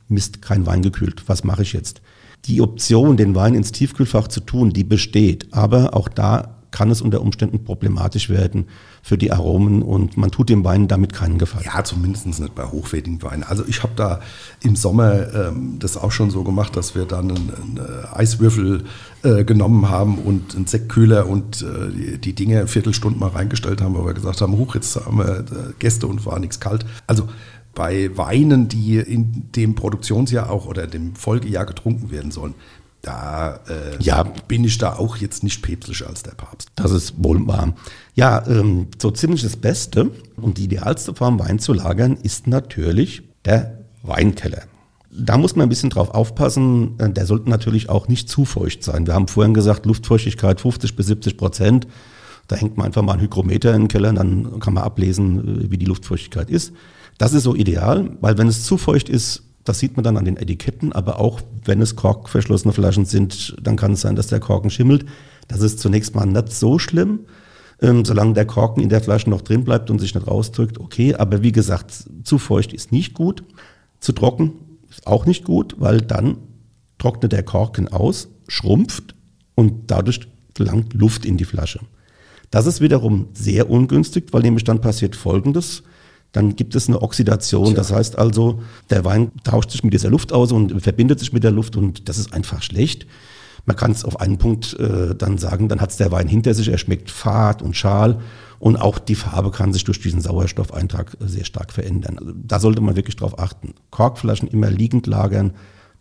Mist, 0.09 0.43
kein 0.43 0.67
Wein 0.67 0.83
gekühlt. 0.83 1.23
Was 1.27 1.45
mache 1.45 1.63
ich 1.63 1.73
jetzt? 1.73 2.03
Die 2.45 2.61
Option, 2.61 3.17
den 3.17 3.35
Wein 3.35 3.55
ins 3.55 3.73
Tiefkühlfach 3.73 4.29
zu 4.29 4.41
tun, 4.41 4.71
die 4.71 4.85
besteht. 4.85 5.49
Aber 5.53 5.97
auch 5.97 6.09
da 6.09 6.57
kann 6.71 6.91
es 6.91 7.01
unter 7.01 7.23
Umständen 7.23 7.65
problematisch 7.65 8.29
werden 8.29 8.67
für 9.05 9.19
die 9.19 9.33
Aromen 9.33 9.83
und 9.83 10.17
man 10.17 10.31
tut 10.31 10.49
dem 10.49 10.65
Wein 10.65 10.89
damit 10.89 11.13
keinen 11.13 11.37
Gefallen. 11.37 11.67
Ja, 11.67 11.85
zumindest 11.85 12.27
nicht 12.27 12.55
bei 12.55 12.65
hochwertigen 12.65 13.23
Weinen. 13.23 13.43
Also 13.43 13.63
ich 13.67 13.83
habe 13.83 13.93
da 13.97 14.21
im 14.63 14.77
Sommer 14.77 15.31
ähm, 15.35 15.77
das 15.79 15.99
auch 15.99 16.11
schon 16.11 16.31
so 16.31 16.43
gemacht, 16.43 16.75
dass 16.75 16.95
wir 16.95 17.05
dann 17.05 17.31
einen, 17.31 17.53
einen 17.55 17.77
äh, 17.77 18.17
Eiswürfel 18.17 18.85
äh, 19.23 19.45
genommen 19.45 19.91
haben 19.91 20.17
und 20.17 20.57
einen 20.57 20.67
Sektkühler 20.67 21.29
und 21.29 21.61
äh, 21.61 21.91
die, 21.93 22.19
die 22.19 22.33
Dinge 22.33 22.61
eine 22.61 22.67
Viertelstunde 22.67 23.19
mal 23.19 23.29
reingestellt 23.29 23.83
haben, 23.83 23.95
weil 23.95 24.07
wir 24.07 24.15
gesagt 24.15 24.41
haben, 24.41 24.57
hoch, 24.57 24.75
jetzt 24.75 24.97
haben 24.97 25.19
wir 25.19 25.41
äh, 25.41 25.45
Gäste 25.79 26.07
und 26.07 26.25
war 26.25 26.39
nichts 26.39 26.59
kalt. 26.59 26.87
Also 27.07 27.29
bei 27.75 28.11
Weinen, 28.17 28.69
die 28.69 28.97
in 28.97 29.53
dem 29.55 29.75
Produktionsjahr 29.75 30.49
auch 30.49 30.65
oder 30.65 30.87
dem 30.87 31.15
Folgejahr 31.15 31.67
getrunken 31.67 32.11
werden 32.11 32.31
sollen, 32.31 32.55
da 33.05 33.61
äh, 33.69 34.03
ja. 34.03 34.23
bin 34.49 34.65
ich 34.65 34.79
da 34.79 34.95
auch 34.95 35.19
jetzt 35.19 35.43
nicht 35.43 35.63
päpstlicher 35.63 36.09
als 36.09 36.23
der 36.23 36.33
Papst. 36.33 36.71
Das 36.75 36.91
ist 36.91 37.15
wohl 37.19 37.47
wahr. 37.47 37.75
Ja, 38.15 38.45
ähm, 38.47 38.89
so 39.01 39.11
ziemlich 39.11 39.43
das 39.43 39.57
Beste 39.57 40.11
und 40.37 40.59
die 40.59 40.65
idealste 40.65 41.15
Form, 41.15 41.39
Wein 41.39 41.59
zu 41.59 41.75
lagern, 41.75 42.17
ist 42.23 42.47
natürlich 42.47 43.23
der 43.45 43.85
Weinkeller. 44.03 44.63
Da 45.11 45.37
muss 45.37 45.55
man 45.55 45.67
ein 45.67 45.69
bisschen 45.69 45.91
drauf 45.91 46.11
aufpassen. 46.11 46.99
Äh, 46.99 47.11
der 47.11 47.27
sollte 47.27 47.51
natürlich 47.51 47.91
auch 47.91 48.09
nicht 48.09 48.29
zu 48.29 48.47
feucht 48.47 48.83
sein. 48.83 49.07
Wir 49.07 49.15
haben 49.15 49.29
vorhin 49.29 49.55
gesagt, 49.55 49.85
Luftfeuchtigkeit 49.85 50.61
50 50.61 50.97
bis 50.97 51.07
70 51.07 51.37
Prozent. 51.37 51.87
Da 52.49 52.57
hängt 52.57 52.77
man 52.77 52.87
einfach 52.87 53.03
mal 53.03 53.15
ein 53.15 53.21
Hygrometer 53.21 53.75
in 53.75 53.83
den 53.83 53.89
Keller, 53.89 54.13
dann 54.13 54.61
kann 54.61 54.75
man 54.75 54.85
ablesen, 54.85 55.67
äh, 55.67 55.71
wie 55.71 55.79
die 55.79 55.87
Luftfeuchtigkeit 55.87 56.49
ist. 56.49 56.73
Das 57.19 57.35
ist 57.35 57.45
so 57.45 57.55
ideal, 57.55 58.17
weil 58.21 58.39
wenn 58.39 58.49
es 58.49 58.65
zu 58.65 58.79
feucht 58.79 59.09
ist, 59.09 59.43
das 59.65 59.79
sieht 59.79 59.97
man 59.97 60.05
dann 60.05 60.17
an 60.17 60.27
den 60.27 60.37
Etiketten, 60.37 60.93
aber 60.93 61.19
auch 61.19 61.41
wenn 61.65 61.81
es 61.81 61.97
korkverschlossene 61.97 62.73
Flaschen 62.73 63.07
sind, 63.07 63.57
dann 63.63 63.77
kann 63.77 63.93
es 63.93 64.03
sein, 64.03 64.15
dass 64.15 64.27
der 64.27 64.41
Korken 64.41 64.71
schimmelt. 64.71 65.07
Das 65.49 65.61
ist 65.61 65.81
zunächst 65.81 66.15
mal 66.15 66.27
nicht 66.27 66.53
so 66.53 66.79
schlimm, 66.79 67.21
ähm, 67.81 68.05
solange 68.05 68.35
der 68.35 68.47
Korken 68.47 68.83
in 68.83 68.91
der 68.91 69.01
Flasche 69.01 69.31
noch 69.31 69.41
drin 69.41 69.65
bleibt 69.65 69.91
und 69.91 69.99
sich 69.99 70.15
nicht 70.15 70.27
rausdrückt, 70.27 70.79
okay. 70.79 71.15
Aber 71.15 71.43
wie 71.43 71.53
gesagt, 71.53 71.93
zu 72.25 72.39
feucht 72.39 72.73
ist 72.73 72.93
nicht 72.93 73.15
gut, 73.15 73.43
zu 74.01 74.13
trocken 74.13 74.53
ist 74.91 75.07
auch 75.07 75.27
nicht 75.27 75.45
gut, 75.45 75.77
weil 75.79 76.01
dann 76.01 76.37
trocknet 76.99 77.33
der 77.33 77.43
Korken 77.43 77.89
aus, 77.89 78.29
schrumpft 78.49 79.15
und 79.55 79.91
dadurch 79.91 80.21
gelangt 80.53 80.95
Luft 80.95 81.25
in 81.25 81.37
die 81.37 81.45
Flasche. 81.45 81.81
Das 82.51 82.67
ist 82.67 82.81
wiederum 82.81 83.29
sehr 83.33 83.69
ungünstig, 83.69 84.27
weil 84.33 84.43
nämlich 84.43 84.65
dann 84.65 84.81
passiert 84.81 85.17
Folgendes 85.17 85.83
dann 86.35 86.57
gibt 86.57 86.75
es 86.75 86.89
eine 86.89 87.01
Oxidation. 87.01 87.67
Tja. 87.67 87.75
Das 87.75 87.93
heißt 87.93 88.19
also, 88.19 88.61
der 88.91 89.05
Wein 89.05 89.31
tauscht 89.45 89.71
sich 89.71 89.85
mit 89.85 89.95
dieser 89.95 90.11
Luft 90.11 90.33
aus 90.33 90.51
und 90.51 90.83
verbindet 90.83 91.21
sich 91.21 91.33
mit 91.33 91.45
der 91.45 91.53
Luft 91.53 91.77
und 91.77 92.09
das 92.09 92.19
ist 92.19 92.35
einfach 92.35 92.61
schlecht. 92.61 93.07
Man 93.67 93.77
kann 93.77 93.93
es 93.93 94.05
auf 94.05 94.21
einen 94.21 94.37
Punkt 94.37 94.79
äh, 94.79 95.15
dann 95.15 95.39
sagen, 95.39 95.69
dann 95.69 95.81
hat 95.81 95.91
es 95.91 95.97
der 95.97 96.11
Wein 96.11 96.27
hinter 96.27 96.53
sich, 96.53 96.69
er 96.69 96.77
schmeckt 96.77 97.09
fad 97.09 97.63
und 97.63 97.77
schal 97.77 98.21
und 98.59 98.77
auch 98.77 98.99
die 98.99 99.15
Farbe 99.15 99.53
kann 99.53 99.73
sich 99.73 99.85
durch 99.85 100.01
diesen 100.01 100.21
Sauerstoffeintrag 100.21 101.17
sehr 101.21 101.45
stark 101.45 101.73
verändern. 101.73 102.19
Also 102.19 102.33
da 102.35 102.59
sollte 102.59 102.81
man 102.81 102.97
wirklich 102.97 103.17
drauf 103.17 103.39
achten. 103.39 103.75
Korkflaschen 103.91 104.49
immer 104.49 104.71
liegend 104.71 105.07
lagern. 105.07 105.53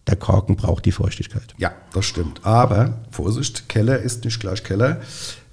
Der 0.07 0.15
Korken 0.15 0.55
braucht 0.55 0.85
die 0.85 0.91
Feuchtigkeit. 0.91 1.53
Ja, 1.57 1.71
das 1.93 2.05
stimmt. 2.05 2.41
Aber 2.43 3.03
Vorsicht, 3.11 3.69
Keller 3.69 3.99
ist 3.99 4.25
nicht 4.25 4.39
gleich 4.39 4.63
Keller. 4.63 4.99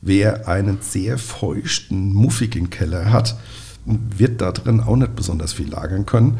Wer 0.00 0.48
einen 0.48 0.78
sehr 0.80 1.18
feuchten, 1.18 2.14
muffigen 2.14 2.70
Keller 2.70 3.12
hat, 3.12 3.36
wird 3.84 4.40
da 4.40 4.52
drin 4.52 4.80
auch 4.80 4.96
nicht 4.96 5.16
besonders 5.16 5.52
viel 5.52 5.68
lagern 5.70 6.06
können. 6.06 6.38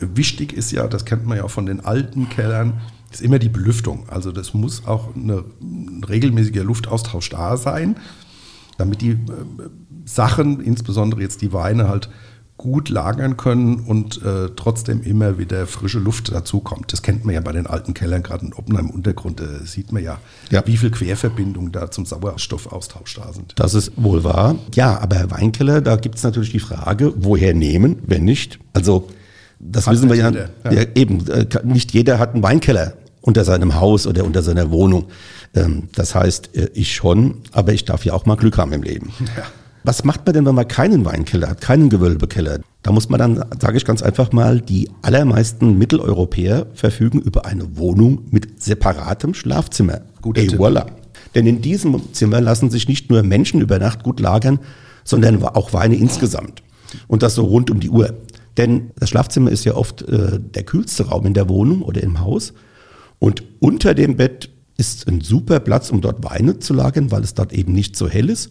Wichtig 0.00 0.52
ist 0.52 0.70
ja, 0.72 0.86
das 0.86 1.04
kennt 1.04 1.26
man 1.26 1.38
ja 1.38 1.44
auch 1.44 1.50
von 1.50 1.66
den 1.66 1.80
alten 1.80 2.28
Kellern, 2.28 2.80
ist 3.10 3.22
immer 3.22 3.38
die 3.38 3.48
Belüftung. 3.48 4.08
Also 4.08 4.32
das 4.32 4.54
muss 4.54 4.86
auch 4.86 5.14
eine, 5.14 5.44
ein 5.60 6.02
regelmäßiger 6.04 6.64
Luftaustausch 6.64 7.30
da 7.30 7.56
sein, 7.56 7.96
damit 8.76 9.00
die 9.00 9.10
äh, 9.10 9.16
Sachen, 10.04 10.60
insbesondere 10.60 11.22
jetzt 11.22 11.40
die 11.42 11.52
Weine, 11.52 11.88
halt 11.88 12.10
gut 12.64 12.88
lagern 12.88 13.36
können 13.36 13.80
und 13.80 14.22
äh, 14.22 14.48
trotzdem 14.56 15.02
immer 15.02 15.36
wieder 15.38 15.66
frische 15.66 15.98
Luft 15.98 16.32
dazukommt. 16.32 16.94
Das 16.94 17.02
kennt 17.02 17.26
man 17.26 17.34
ja 17.34 17.42
bei 17.42 17.52
den 17.52 17.66
alten 17.66 17.92
Kellern, 17.92 18.22
gerade 18.22 18.46
in 18.46 18.54
Oppenheim 18.54 18.86
im 18.86 18.90
Untergrund, 18.90 19.42
äh, 19.42 19.66
sieht 19.66 19.92
man 19.92 20.02
ja, 20.02 20.18
ja, 20.50 20.66
wie 20.66 20.78
viel 20.78 20.90
Querverbindungen 20.90 21.72
da 21.72 21.90
zum 21.90 22.06
Sauerstoffaustausch 22.06 23.16
da 23.16 23.34
sind. 23.34 23.52
Das 23.56 23.74
ist 23.74 23.92
wohl 23.96 24.24
wahr. 24.24 24.56
Ja, 24.74 24.98
aber 24.98 25.30
Weinkeller, 25.30 25.82
da 25.82 25.96
gibt 25.96 26.16
es 26.16 26.22
natürlich 26.22 26.52
die 26.52 26.60
Frage, 26.60 27.12
woher 27.16 27.52
nehmen, 27.52 27.98
wenn 28.06 28.24
nicht? 28.24 28.58
Also 28.72 29.08
das 29.60 29.86
hat 29.86 29.94
wissen 29.94 30.08
wir 30.08 30.16
ja, 30.16 30.30
ja. 30.30 30.72
ja 30.72 30.84
eben, 30.94 31.28
äh, 31.28 31.46
nicht 31.64 31.92
jeder 31.92 32.18
hat 32.18 32.32
einen 32.32 32.42
Weinkeller 32.42 32.94
unter 33.20 33.44
seinem 33.44 33.78
Haus 33.78 34.06
oder 34.06 34.24
unter 34.24 34.42
seiner 34.42 34.70
Wohnung. 34.70 35.08
Ähm, 35.54 35.88
das 35.94 36.14
heißt, 36.14 36.56
äh, 36.56 36.70
ich 36.72 36.94
schon, 36.94 37.42
aber 37.52 37.74
ich 37.74 37.84
darf 37.84 38.06
ja 38.06 38.14
auch 38.14 38.24
mal 38.24 38.36
Glück 38.36 38.56
haben 38.56 38.72
im 38.72 38.82
Leben. 38.82 39.12
Ja. 39.36 39.44
Was 39.86 40.02
macht 40.02 40.24
man 40.24 40.32
denn, 40.32 40.46
wenn 40.46 40.54
man 40.54 40.66
keinen 40.66 41.04
Weinkeller 41.04 41.50
hat, 41.50 41.60
keinen 41.60 41.90
Gewölbekeller? 41.90 42.60
Da 42.82 42.90
muss 42.90 43.10
man 43.10 43.18
dann, 43.18 43.44
sage 43.60 43.76
ich 43.76 43.84
ganz 43.84 44.00
einfach 44.00 44.32
mal, 44.32 44.62
die 44.62 44.88
allermeisten 45.02 45.76
Mitteleuropäer 45.76 46.66
verfügen 46.72 47.20
über 47.20 47.44
eine 47.44 47.76
Wohnung 47.76 48.22
mit 48.30 48.62
separatem 48.62 49.34
Schlafzimmer. 49.34 50.00
Guter 50.22 50.40
Et 50.40 50.54
voilà. 50.54 50.86
Denn 51.34 51.46
in 51.46 51.60
diesem 51.60 52.14
Zimmer 52.14 52.40
lassen 52.40 52.70
sich 52.70 52.88
nicht 52.88 53.10
nur 53.10 53.22
Menschen 53.22 53.60
über 53.60 53.78
Nacht 53.78 54.04
gut 54.04 54.20
lagern, 54.20 54.58
sondern 55.04 55.42
auch 55.42 55.74
Weine 55.74 55.96
insgesamt. 55.96 56.62
Und 57.06 57.22
das 57.22 57.34
so 57.34 57.44
rund 57.44 57.70
um 57.70 57.78
die 57.78 57.90
Uhr. 57.90 58.14
Denn 58.56 58.90
das 58.98 59.10
Schlafzimmer 59.10 59.50
ist 59.50 59.66
ja 59.66 59.74
oft 59.74 60.00
äh, 60.02 60.40
der 60.40 60.62
kühlste 60.62 61.08
Raum 61.08 61.26
in 61.26 61.34
der 61.34 61.50
Wohnung 61.50 61.82
oder 61.82 62.02
im 62.02 62.20
Haus. 62.20 62.54
Und 63.18 63.42
unter 63.60 63.92
dem 63.92 64.16
Bett 64.16 64.48
ist 64.78 65.06
ein 65.08 65.20
super 65.20 65.60
Platz, 65.60 65.90
um 65.90 66.00
dort 66.00 66.24
Weine 66.24 66.58
zu 66.58 66.72
lagern, 66.72 67.10
weil 67.10 67.22
es 67.22 67.34
dort 67.34 67.52
eben 67.52 67.74
nicht 67.74 67.96
so 67.96 68.08
hell 68.08 68.30
ist. 68.30 68.50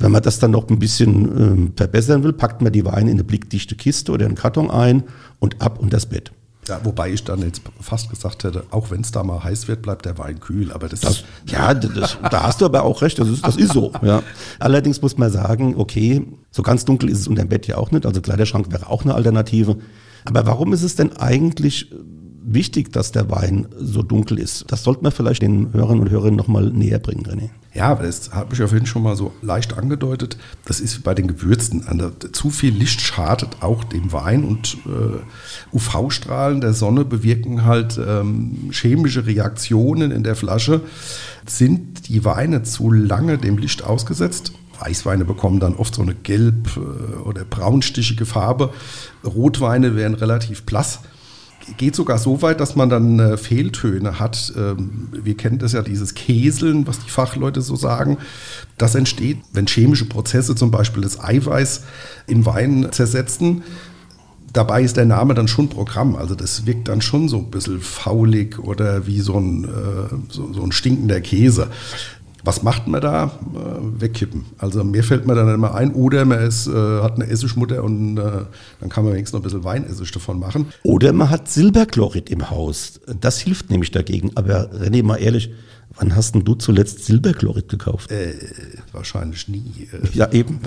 Wenn 0.00 0.12
man 0.12 0.22
das 0.22 0.38
dann 0.38 0.50
noch 0.50 0.68
ein 0.68 0.78
bisschen 0.78 1.24
ähm, 1.38 1.72
verbessern 1.76 2.24
will, 2.24 2.32
packt 2.32 2.62
man 2.62 2.72
die 2.72 2.84
Weine 2.84 3.10
in 3.10 3.16
eine 3.16 3.24
blickdichte 3.24 3.76
Kiste 3.76 4.12
oder 4.12 4.26
einen 4.26 4.34
Karton 4.34 4.70
ein 4.70 5.04
und 5.38 5.60
ab 5.60 5.78
unter 5.78 5.96
das 5.96 6.06
Bett. 6.06 6.32
Ja, 6.68 6.80
wobei 6.84 7.10
ich 7.10 7.24
dann 7.24 7.40
jetzt 7.40 7.62
fast 7.80 8.10
gesagt 8.10 8.44
hätte, 8.44 8.64
auch 8.70 8.90
wenn 8.90 9.00
es 9.00 9.10
da 9.10 9.22
mal 9.24 9.42
heiß 9.42 9.66
wird, 9.66 9.82
bleibt 9.82 10.06
der 10.06 10.18
Wein 10.18 10.40
kühl. 10.40 10.72
Aber 10.72 10.88
das, 10.88 11.00
das 11.00 11.24
ja, 11.46 11.74
das, 11.74 12.16
da 12.30 12.44
hast 12.44 12.60
du 12.60 12.64
aber 12.64 12.82
auch 12.82 13.02
recht. 13.02 13.18
Das 13.18 13.28
ist, 13.28 13.44
das 13.44 13.56
ist 13.56 13.72
so. 13.72 13.92
Ja. 14.02 14.22
Allerdings 14.58 15.02
muss 15.02 15.18
man 15.18 15.30
sagen, 15.32 15.74
okay, 15.76 16.26
so 16.50 16.62
ganz 16.62 16.84
dunkel 16.84 17.10
ist 17.10 17.18
es 17.18 17.28
unter 17.28 17.42
dem 17.42 17.48
Bett 17.48 17.66
ja 17.66 17.76
auch 17.76 17.90
nicht. 17.90 18.06
Also 18.06 18.20
Kleiderschrank 18.20 18.70
wäre 18.70 18.88
auch 18.88 19.04
eine 19.04 19.14
Alternative. 19.14 19.78
Aber 20.24 20.46
warum 20.46 20.72
ist 20.72 20.82
es 20.82 20.96
denn 20.96 21.16
eigentlich 21.16 21.90
wichtig, 22.52 22.92
dass 22.92 23.12
der 23.12 23.30
Wein 23.30 23.66
so 23.78 24.02
dunkel 24.02 24.38
ist. 24.38 24.64
Das 24.68 24.84
sollte 24.84 25.02
man 25.02 25.12
vielleicht 25.12 25.42
den 25.42 25.72
Hörern 25.72 26.00
und 26.00 26.10
Hörerinnen 26.10 26.36
nochmal 26.36 26.70
näher 26.70 26.98
bringen, 26.98 27.24
René. 27.24 27.50
Ja, 27.72 27.94
das 27.94 28.32
habe 28.32 28.52
ich 28.52 28.58
ja 28.58 28.66
vorhin 28.66 28.86
schon 28.86 29.02
mal 29.02 29.14
so 29.14 29.32
leicht 29.42 29.78
angedeutet. 29.78 30.36
Das 30.64 30.80
ist 30.80 31.04
bei 31.04 31.14
den 31.14 31.28
Gewürzen. 31.28 31.84
Zu 32.32 32.50
viel 32.50 32.74
Licht 32.74 33.00
schadet 33.00 33.58
auch 33.60 33.84
dem 33.84 34.12
Wein 34.12 34.44
und 34.44 34.76
äh, 34.86 35.76
UV-Strahlen 35.76 36.60
der 36.60 36.72
Sonne 36.72 37.04
bewirken 37.04 37.64
halt 37.64 37.98
ähm, 38.04 38.70
chemische 38.72 39.26
Reaktionen 39.26 40.10
in 40.10 40.24
der 40.24 40.34
Flasche. 40.34 40.80
Sind 41.46 42.08
die 42.08 42.24
Weine 42.24 42.64
zu 42.64 42.90
lange 42.90 43.38
dem 43.38 43.56
Licht 43.58 43.84
ausgesetzt, 43.84 44.52
Weißweine 44.80 45.24
bekommen 45.24 45.60
dann 45.60 45.76
oft 45.76 45.94
so 45.94 46.02
eine 46.02 46.14
gelb- 46.14 46.76
äh, 46.76 47.20
oder 47.20 47.44
braunstichige 47.44 48.26
Farbe. 48.26 48.72
Rotweine 49.24 49.94
werden 49.94 50.14
relativ 50.14 50.62
blass 50.64 51.00
geht 51.76 51.94
sogar 51.94 52.18
so 52.18 52.42
weit, 52.42 52.60
dass 52.60 52.76
man 52.76 52.88
dann 52.88 53.18
äh, 53.18 53.36
Fehltöne 53.36 54.18
hat. 54.18 54.52
Ähm, 54.56 55.08
wir 55.12 55.36
kennen 55.36 55.58
das 55.58 55.72
ja, 55.72 55.82
dieses 55.82 56.14
Käseln, 56.14 56.86
was 56.86 57.00
die 57.00 57.10
Fachleute 57.10 57.60
so 57.62 57.76
sagen. 57.76 58.18
Das 58.78 58.94
entsteht, 58.94 59.38
wenn 59.52 59.66
chemische 59.66 60.06
Prozesse 60.06 60.54
zum 60.54 60.70
Beispiel 60.70 61.02
das 61.02 61.22
Eiweiß 61.22 61.84
in 62.26 62.46
Wein 62.46 62.88
zersetzen. 62.90 63.62
Dabei 64.52 64.82
ist 64.82 64.96
der 64.96 65.04
Name 65.04 65.34
dann 65.34 65.46
schon 65.46 65.68
Programm. 65.68 66.16
Also 66.16 66.34
das 66.34 66.66
wirkt 66.66 66.88
dann 66.88 67.02
schon 67.02 67.28
so 67.28 67.38
ein 67.38 67.50
bisschen 67.50 67.80
faulig 67.80 68.58
oder 68.58 69.06
wie 69.06 69.20
so 69.20 69.38
ein, 69.38 69.64
äh, 69.64 70.14
so, 70.28 70.52
so 70.52 70.62
ein 70.62 70.72
stinkender 70.72 71.20
Käse. 71.20 71.68
Was 72.44 72.62
macht 72.62 72.86
man 72.86 73.00
da? 73.00 73.38
Äh, 73.54 74.00
wegkippen. 74.00 74.46
Also 74.58 74.84
mir 74.84 75.04
fällt 75.04 75.26
mir 75.26 75.34
dann 75.34 75.52
immer 75.52 75.74
ein, 75.74 75.92
oder 75.94 76.24
man 76.24 76.40
ist, 76.40 76.66
äh, 76.66 76.72
hat 77.02 77.16
eine 77.16 77.28
Essigmutter 77.28 77.82
und 77.84 78.18
äh, 78.18 78.22
dann 78.80 78.88
kann 78.88 79.04
man 79.04 79.12
wenigstens 79.12 79.34
noch 79.34 79.40
ein 79.40 79.44
bisschen 79.44 79.64
Weinessig 79.64 80.10
davon 80.12 80.38
machen. 80.38 80.66
Oder 80.82 81.12
man 81.12 81.30
hat 81.30 81.48
Silberchlorid 81.48 82.30
im 82.30 82.50
Haus. 82.50 83.00
Das 83.20 83.40
hilft 83.40 83.70
nämlich 83.70 83.90
dagegen. 83.90 84.32
Aber 84.36 84.70
René, 84.72 85.02
mal 85.02 85.16
ehrlich, 85.16 85.50
wann 85.94 86.14
hast 86.16 86.34
denn 86.34 86.44
du 86.44 86.54
zuletzt 86.54 87.04
Silberchlorid 87.04 87.68
gekauft? 87.68 88.10
Äh, 88.10 88.34
wahrscheinlich 88.92 89.48
nie. 89.48 89.88
ja, 90.14 90.30
eben. 90.32 90.60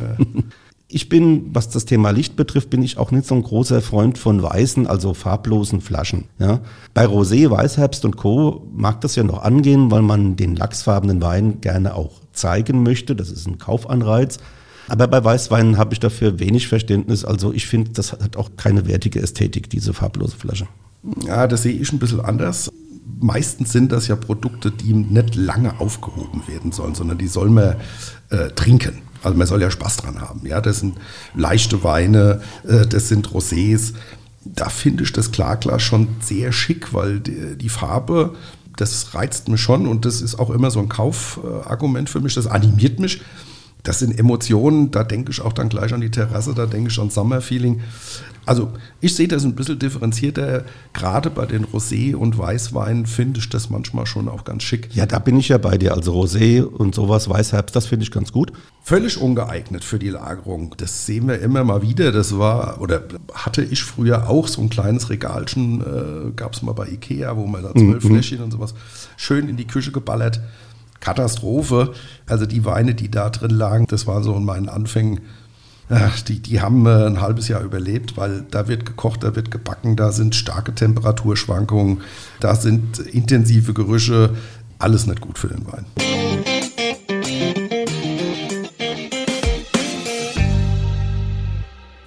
Ich 0.88 1.10
bin, 1.10 1.50
was 1.54 1.70
das 1.70 1.86
Thema 1.86 2.12
Licht 2.12 2.36
betrifft, 2.36 2.70
bin 2.70 2.84
ich 2.84 2.98
auch 2.98 3.12
nicht 3.12 3.26
so 3.26 3.34
ein 3.34 3.42
großer 3.42 3.82
Freund 3.82 4.18
von 4.18 4.44
weißen, 4.44 4.86
also 4.86 5.14
farblosen 5.14 5.82
Flaschen. 5.82 6.26
Ja. 6.38 6.60
Bei 6.94 7.06
Rosé, 7.06 7.50
Weißherbst 7.50 8.06
und 8.06 8.18
Co. 8.18 8.68
mag 8.76 9.02
das 9.02 9.16
ja 9.16 9.24
noch 9.24 9.42
angehen, 9.42 9.90
weil 9.90 10.04
man 10.04 10.36
den 10.36 10.56
lachsfarbenen 10.56 11.22
Wein 11.22 11.62
gerne 11.62 11.96
auch 11.96 12.12
zeigen 12.34 12.84
möchte. 12.84 13.16
Das 13.16 13.32
ist 13.32 13.48
ein 13.48 13.58
Kaufanreiz. 13.58 14.38
Aber 14.88 15.08
bei 15.08 15.24
Weißweinen 15.24 15.78
habe 15.78 15.94
ich 15.94 16.00
dafür 16.00 16.40
wenig 16.40 16.68
Verständnis. 16.68 17.24
Also 17.24 17.54
ich 17.54 17.68
finde, 17.68 17.92
das 17.92 18.12
hat 18.12 18.36
auch 18.36 18.52
keine 18.58 18.88
wertige 18.88 19.22
Ästhetik, 19.22 19.70
diese 19.70 19.94
farblose 19.94 20.36
Flasche. 20.36 20.68
Ja, 21.26 21.48
das 21.48 21.64
sehe 21.64 21.74
ich 21.74 21.92
ein 21.92 22.00
bisschen 22.00 22.22
anders. 22.22 22.72
Meistens 23.20 23.72
sind 23.72 23.92
das 23.92 24.08
ja 24.08 24.16
Produkte, 24.16 24.72
die 24.72 24.94
nicht 24.94 25.36
lange 25.36 25.80
aufgehoben 25.80 26.44
werden 26.48 26.72
sollen, 26.72 26.96
sondern 26.96 27.18
die 27.18 27.28
soll 27.28 27.50
man 27.50 27.76
äh, 28.30 28.50
trinken. 28.50 29.02
Also 29.24 29.38
man 29.38 29.48
soll 29.48 29.62
ja 29.62 29.72
Spaß 29.72 29.98
dran 29.98 30.22
haben. 30.22 30.46
Ja, 30.46 30.62
das 30.62 30.80
sind 30.80 30.98
leichte 31.36 31.84
Weine, 31.84 32.42
äh, 32.68 32.86
das 32.86 33.08
sind 33.08 33.30
Rosés. 33.30 33.94
Da 34.46 34.70
finde 34.70 35.04
ich 35.04 35.14
das 35.14 35.32
Klarglas 35.32 35.82
schon 35.82 36.10
sehr 36.20 36.52
schick, 36.52 36.94
weil 36.94 37.20
die, 37.20 37.58
die 37.58 37.70
Farbe, 37.70 38.36
das 38.76 39.14
reizt 39.14 39.48
mich 39.48 39.62
schon 39.62 39.88
und 39.88 40.06
das 40.06 40.22
ist 40.22 40.38
auch 40.38 40.50
immer 40.50 40.72
so 40.72 40.80
ein 40.80 40.90
Kaufargument 40.90 42.10
für 42.10 42.20
mich. 42.20 42.34
Das 42.34 42.48
animiert 42.48 43.00
mich. 43.00 43.22
Das 43.84 44.00
sind 44.00 44.18
Emotionen, 44.18 44.92
da 44.92 45.04
denke 45.04 45.32
ich 45.32 45.42
auch 45.42 45.52
dann 45.52 45.68
gleich 45.68 45.94
an 45.94 46.00
die 46.00 46.10
Terrasse, 46.10 46.54
da 46.54 46.66
denke 46.66 46.90
ich 46.90 47.00
an 47.00 47.10
Summerfeeling. 47.10 47.82
Also 48.46 48.72
ich 49.00 49.16
sehe 49.16 49.28
das 49.28 49.44
ein 49.44 49.56
bisschen 49.56 49.80
differenzierter. 49.80 50.66
Gerade 50.94 51.30
bei 51.30 51.46
den 51.46 51.66
Rosé- 51.66 52.16
und 52.16 52.38
Weißweinen 52.38 53.06
finde 53.06 53.40
ich 53.40 53.50
das 53.50 53.70
manchmal 53.70 54.06
schon 54.06 54.28
auch 54.28 54.44
ganz 54.44 54.64
schick. 54.64 54.94
Ja, 54.94 55.06
da 55.06 55.20
bin 55.20 55.38
ich 55.38 55.50
ja 55.50 55.58
bei 55.58 55.78
dir. 55.78 55.94
Also 55.94 56.14
Rosé 56.14 56.62
und 56.62 56.94
sowas, 56.94 57.30
Weißherbst, 57.30 57.76
das 57.76 57.86
finde 57.86 58.04
ich 58.04 58.12
ganz 58.12 58.32
gut. 58.32 58.52
Völlig 58.84 59.20
ungeeignet 59.20 59.84
für 59.84 60.00
die 60.00 60.10
Lagerung. 60.10 60.76
Das 60.78 61.06
sehen 61.06 61.28
wir 61.28 61.40
immer 61.40 61.64
mal 61.64 61.82
wieder. 61.82 62.12
Das 62.12 62.38
war, 62.38 62.82
oder 62.82 63.04
hatte 63.34 63.64
ich 63.64 63.84
früher 63.84 64.30
auch 64.30 64.48
so 64.48 64.62
ein 64.62 64.70
kleines 64.70 65.10
Regalchen, 65.10 65.82
äh, 65.82 66.32
gab 66.36 66.54
es 66.54 66.62
mal 66.62 66.74
bei 66.74 66.88
Ikea, 66.88 67.38
wo 67.38 67.48
man 67.48 67.64
da 67.64 67.72
zwölf 67.72 68.04
mhm. 68.04 68.10
Fläschchen 68.10 68.42
und 68.42 68.52
sowas 68.52 68.74
schön 69.16 69.48
in 69.48 69.56
die 69.56 69.68
Küche 69.68 69.92
geballert. 69.92 70.42
Katastrophe. 71.04 71.94
Also 72.26 72.46
die 72.46 72.64
Weine, 72.66 72.96
die 72.96 73.12
da 73.12 73.30
drin 73.30 73.52
lagen, 73.52 73.86
das 73.88 74.08
war 74.08 74.24
so 74.24 74.36
in 74.36 74.46
meinen 74.46 74.70
Anfängen 74.70 75.20
die, 76.28 76.40
die 76.40 76.62
haben 76.62 76.86
äh, 76.86 77.06
ein 77.06 77.22
halbes 77.22 77.48
Jahr 77.48 77.62
überlebt, 77.62 78.18
weil 78.18 78.46
da 78.50 78.68
wird 78.68 78.86
gekocht, 78.86 79.24
da 79.24 79.36
wird 79.36 79.52
gebacken, 79.52 79.96
da 79.96 80.12
sind 80.12 80.36
starke 80.36 80.74
Temperaturschwankungen, 80.74 82.02
da 82.40 82.56
sind 82.56 83.00
intensive 83.00 83.74
Gerüche, 83.74 84.32
alles 84.80 85.06
nicht 85.06 85.22
gut 85.22 85.38
für 85.38 85.50
den 85.50 85.66
Wein. 85.68 85.86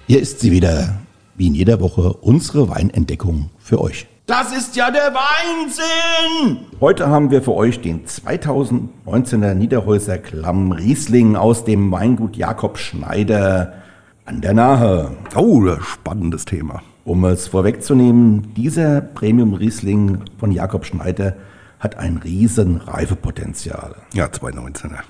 Hier 0.07 0.21
ist 0.21 0.39
sie 0.39 0.51
wieder, 0.51 1.01
wie 1.35 1.47
in 1.47 1.55
jeder 1.55 1.79
Woche, 1.79 2.13
unsere 2.13 2.69
Weinentdeckung 2.69 3.49
für 3.59 3.79
euch. 3.81 4.07
Das 4.27 4.51
ist 4.51 4.75
ja 4.75 4.91
der 4.91 5.13
Weinsinn! 5.13 6.65
Heute 6.81 7.07
haben 7.07 7.31
wir 7.31 7.41
für 7.41 7.53
euch 7.53 7.79
den 7.79 8.05
2019er 8.05 9.53
Niederhäuser 9.53 10.17
Klamm 10.17 10.73
Riesling 10.73 11.37
aus 11.37 11.63
dem 11.63 11.93
Weingut 11.93 12.35
Jakob 12.35 12.77
Schneider 12.77 13.71
an 14.25 14.41
der 14.41 14.53
Nahe. 14.53 15.11
Oh, 15.33 15.65
spannendes 15.79 16.43
Thema. 16.43 16.81
Um 17.05 17.23
es 17.23 17.47
vorwegzunehmen, 17.47 18.53
dieser 18.53 18.99
Premium 18.99 19.53
Riesling 19.53 20.25
von 20.37 20.51
Jakob 20.51 20.83
Schneider 20.83 21.37
hat 21.79 21.95
ein 21.95 22.17
riesen 22.17 22.81
Reifepotenzial. 22.81 23.95
Ja, 24.13 24.25
2019er. 24.25 25.03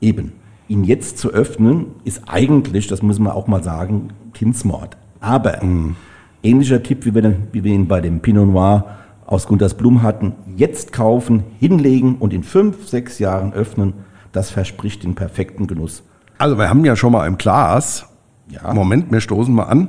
Eben. 0.00 0.32
Ihn 0.66 0.82
jetzt 0.82 1.18
zu 1.18 1.30
öffnen, 1.30 1.94
ist 2.02 2.22
eigentlich, 2.26 2.88
das 2.88 3.02
muss 3.02 3.20
man 3.20 3.34
auch 3.34 3.46
mal 3.46 3.62
sagen, 3.62 4.08
Kindsmord. 4.34 4.96
Aber 5.20 5.64
mm 5.64 5.94
Ähnlicher 6.42 6.82
Tipp, 6.82 7.04
wie 7.04 7.14
wir, 7.14 7.34
wie 7.52 7.64
wir 7.64 7.72
ihn 7.72 7.88
bei 7.88 8.00
dem 8.00 8.20
Pinot 8.20 8.48
Noir 8.48 8.84
aus 9.26 9.46
Guntersblum 9.46 10.02
hatten. 10.02 10.34
Jetzt 10.56 10.92
kaufen, 10.92 11.44
hinlegen 11.58 12.16
und 12.16 12.32
in 12.32 12.44
fünf, 12.44 12.88
sechs 12.88 13.18
Jahren 13.18 13.52
öffnen. 13.52 13.94
Das 14.32 14.50
verspricht 14.50 15.02
den 15.02 15.14
perfekten 15.14 15.66
Genuss. 15.66 16.02
Also 16.38 16.56
wir 16.56 16.70
haben 16.70 16.84
ja 16.84 16.94
schon 16.94 17.12
mal 17.12 17.26
im 17.26 17.38
Glas. 17.38 18.06
Ja. 18.48 18.72
Moment, 18.72 19.10
wir 19.10 19.20
stoßen 19.20 19.52
mal 19.52 19.64
an. 19.64 19.88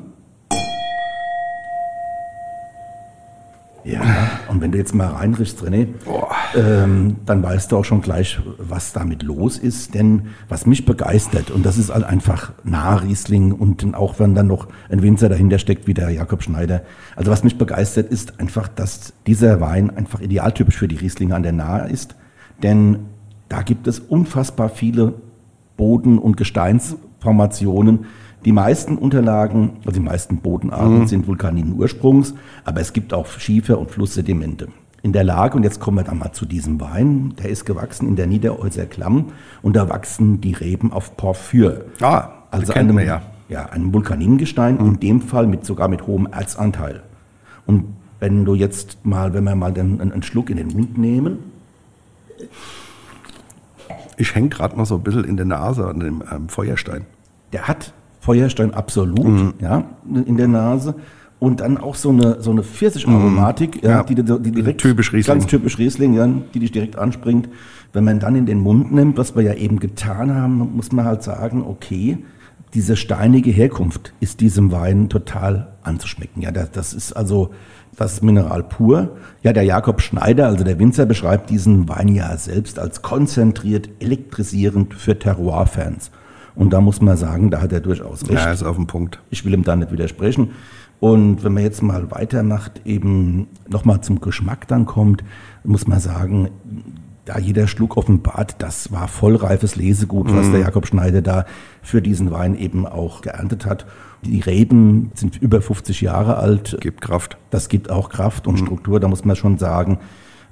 Ja, 3.84 4.01
und 4.50 4.60
wenn 4.60 4.72
du 4.72 4.77
jetzt 4.77 4.94
mal 4.94 5.08
reinrichst, 5.08 5.62
René, 5.63 5.88
ähm, 6.56 7.18
dann 7.25 7.44
weißt 7.44 7.72
du 7.72 7.77
auch 7.77 7.86
schon 7.86 8.01
gleich, 8.01 8.39
was 8.58 8.94
damit 8.94 9.24
los 9.24 9.58
ist. 9.58 9.94
Denn 9.94 10.27
was 10.48 10.65
mich 10.65 10.86
begeistert, 10.86 11.51
und 11.51 11.65
das 11.65 11.77
ist 11.77 11.94
halt 11.94 12.03
einfach 12.03 12.53
Nahriesling 12.63 13.51
und 13.51 13.94
auch 13.96 14.20
wenn 14.20 14.36
dann 14.36 14.48
noch 14.48 14.68
ein 14.89 15.01
Winzer 15.01 15.29
dahinter 15.29 15.60
steckt, 15.60 15.88
wie 15.88 15.94
der 15.94 16.10
Jakob 16.10 16.44
Schneider. 16.44 16.82
Also 17.15 17.32
was 17.32 17.44
mich 17.44 17.58
begeistert, 17.58 18.12
ist 18.12 18.39
einfach, 18.39 18.68
dass 18.68 19.13
dieser 19.27 19.62
Wein 19.62 19.89
einfach 19.89 20.22
idealtypisch 20.22 20.77
für 20.77 20.88
die 20.88 20.98
Rieslinge 20.98 21.36
an 21.36 21.44
der 21.44 21.53
Nahe 21.53 21.89
ist. 21.89 22.15
Denn 22.63 23.00
da 23.48 23.62
gibt 23.62 23.88
es 23.88 24.00
unfassbar 24.00 24.70
viele 24.70 25.13
Boden- 25.77 26.20
und 26.20 26.38
Gesteinsformationen, 26.38 28.06
die 28.46 28.51
meisten 28.53 28.98
Unterlagen, 28.98 29.72
also 29.86 30.00
die 30.00 30.06
meisten 30.06 30.38
Bodenarten 30.38 31.00
mhm. 31.00 31.08
sind 31.08 31.27
vulkaninen 31.27 31.74
Ursprungs, 31.74 32.34
aber 32.63 32.79
es 32.79 32.94
gibt 32.94 33.13
auch 33.13 33.27
Schiefer- 33.27 33.79
und 33.79 33.91
Flusssedimente. 33.91 34.70
In 35.01 35.13
der 35.13 35.24
Lage, 35.24 35.56
und 35.56 35.63
jetzt 35.63 35.79
kommen 35.79 35.98
wir 35.98 36.03
dann 36.03 36.20
mal 36.20 36.34
zu 36.34 36.46
diesem 36.46 36.79
Wein, 36.82 37.34
der 37.41 37.50
ist 37.50 37.65
gewachsen 37.65 38.08
in 38.08 38.15
der 38.15 38.27
Niederäuser 38.27 38.86
Klamm 38.86 39.27
und 39.62 39.75
da 39.75 39.89
wachsen 39.89 40.41
die 40.41 40.53
Reben 40.53 40.91
auf 40.91 41.15
Porphyr. 41.15 41.86
Ah, 42.01 42.29
also 42.51 42.74
kennen 42.74 42.98
wir 42.98 43.06
ja. 43.06 43.22
Ja, 43.48 43.65
einem 43.65 43.94
Vulkaningestein, 43.94 44.75
mhm. 44.75 44.86
in 44.86 45.00
dem 45.00 45.22
Fall 45.22 45.48
mit, 45.48 45.65
sogar 45.65 45.88
mit 45.88 46.06
hohem 46.06 46.27
Erzanteil. 46.27 47.01
Und 47.65 47.86
wenn 48.20 48.46
du 48.46 48.56
jetzt 48.56 48.98
mal, 49.06 49.34
wenn 49.34 49.44
wir 49.44 49.56
mal 49.56 49.72
den, 49.72 50.01
einen 50.01 50.24
Schluck 50.24 50.50
in 50.50 50.58
den 50.58 50.68
Mund 50.68 50.98
nehmen. 50.98 51.39
Ich 54.18 54.36
hänge 54.36 54.50
gerade 54.50 54.75
mal 54.75 54.86
so 54.86 54.96
ein 54.96 55.01
bisschen 55.01 55.24
in 55.24 55.38
der 55.38 55.46
Nase 55.46 55.88
an 55.88 56.00
dem 56.00 56.24
ähm, 56.32 56.50
Feuerstein. 56.50 57.06
Der 57.53 57.68
hat 57.68 57.94
Feuerstein 58.20 58.74
absolut, 58.74 59.25
mhm. 59.25 59.53
ja, 59.60 59.84
in 60.25 60.36
der 60.36 60.50
Nase. 60.50 60.96
Und 61.39 61.62
dann 61.62 61.77
auch 61.77 61.96
so 61.96 62.10
eine, 62.10 62.41
so 62.41 62.51
eine 62.51 62.63
Pfirsicharomatik, 62.63 63.84
ja, 63.84 63.89
Ja. 63.89 64.03
die, 64.03 64.15
die, 64.15 64.24
direkt, 64.51 64.81
Typisch 64.81 65.13
Riesling. 65.13 65.36
ganz 65.39 65.48
typisch 65.48 65.77
Riesling, 65.77 66.13
ja, 66.13 66.27
die 66.53 66.60
dich 66.60 66.72
direkt 66.72 66.98
anspringt. 66.98 67.50
Wenn 67.93 68.03
man 68.03 68.19
dann 68.19 68.36
in 68.36 68.46
den 68.46 68.60
Mund 68.60 68.91
nimmt, 68.91 69.17
was 69.17 69.36
wir 69.36 69.43
ja 69.43 69.53
eben 69.53 69.79
getan 69.79 70.36
haben, 70.36 70.75
muss 70.75 70.91
man 70.91 71.05
halt 71.05 71.24
sagen, 71.24 71.63
okay, 71.65 72.19
diese 72.75 72.96
steinige 72.96 73.50
Herkunft 73.50 74.13
ist 74.19 74.41
diesem 74.41 74.72
Wein 74.72 75.10
total 75.10 75.69
anzuschmecken. 75.81 76.41
Ja, 76.43 76.51
das, 76.51 76.69
das 76.72 76.93
ist 76.93 77.13
also 77.13 77.50
das 77.98 78.22
Mineral 78.22 78.62
pur. 78.63 79.17
Ja, 79.41 79.53
der 79.53 79.63
Jakob 79.63 80.01
Schneider, 80.01 80.46
also 80.48 80.63
der 80.63 80.77
Winzer, 80.77 81.08
beschreibt 81.08 81.50
diesen 81.50 81.89
Wein 81.89 82.10
ja 82.10 82.38
selbst 82.38 82.77
als 82.77 83.01
konzentriert, 83.01 83.89
elektrisierend 84.00 84.93
für 84.93 85.17
Terroir-Fans. 85.17 86.12
Und 86.55 86.72
da 86.74 86.81
muss 86.81 87.01
man 87.01 87.17
sagen, 87.17 87.50
da 87.50 87.62
hat 87.62 87.72
er 87.72 87.79
durchaus 87.79 88.22
recht. 88.24 88.34
Ja, 88.34 88.51
ist 88.51 88.63
auf 88.63 88.75
dem 88.75 88.86
Punkt. 88.86 89.19
Ich 89.31 89.46
will 89.46 89.53
ihm 89.53 89.63
da 89.63 89.75
nicht 89.75 89.91
widersprechen. 89.91 90.50
Und 91.00 91.44
wenn 91.44 91.53
man 91.53 91.63
jetzt 91.63 91.82
mal 91.82 92.12
weitermacht, 92.12 92.82
eben 92.86 93.48
nochmal 93.70 94.01
zum 94.01 94.20
Geschmack 94.20 94.68
dann 94.68 94.86
kommt, 94.86 95.24
muss 95.63 95.88
man 95.88 96.00
sagen, 96.00 96.50
da 97.25 97.38
jeder 97.38 97.68
Schluck 97.68 97.96
offenbart, 97.96 98.56
das 98.60 98.91
war 98.91 99.08
vollreifes 99.08 99.75
Lesegut, 99.75 100.34
was 100.34 100.50
der 100.50 100.62
Jakob 100.62 100.88
Schneider 100.88 101.22
da 101.22 101.46
für 101.82 102.01
diesen 102.01 102.32
Wein 102.32 102.56
eben 102.56 102.88
auch 102.88 103.22
geerntet 103.22 103.65
hat. 103.65 103.86
Die 104.24 104.39
Reben 104.39 105.12
sind 105.13 105.41
über 105.41 105.62
50 105.62 106.01
Jahre 106.01 106.38
alt. 106.38 106.77
Gibt 106.82 107.01
Kraft. 107.01 107.38
Das 107.51 107.70
gibt 107.70 107.91
auch 107.91 108.10
Kraft 108.10 108.48
und 108.48 108.58
Struktur, 108.58 109.00
da 109.00 109.08
muss 109.08 109.25
man 109.25 109.36
schon 109.36 109.58
sagen. 109.60 110.00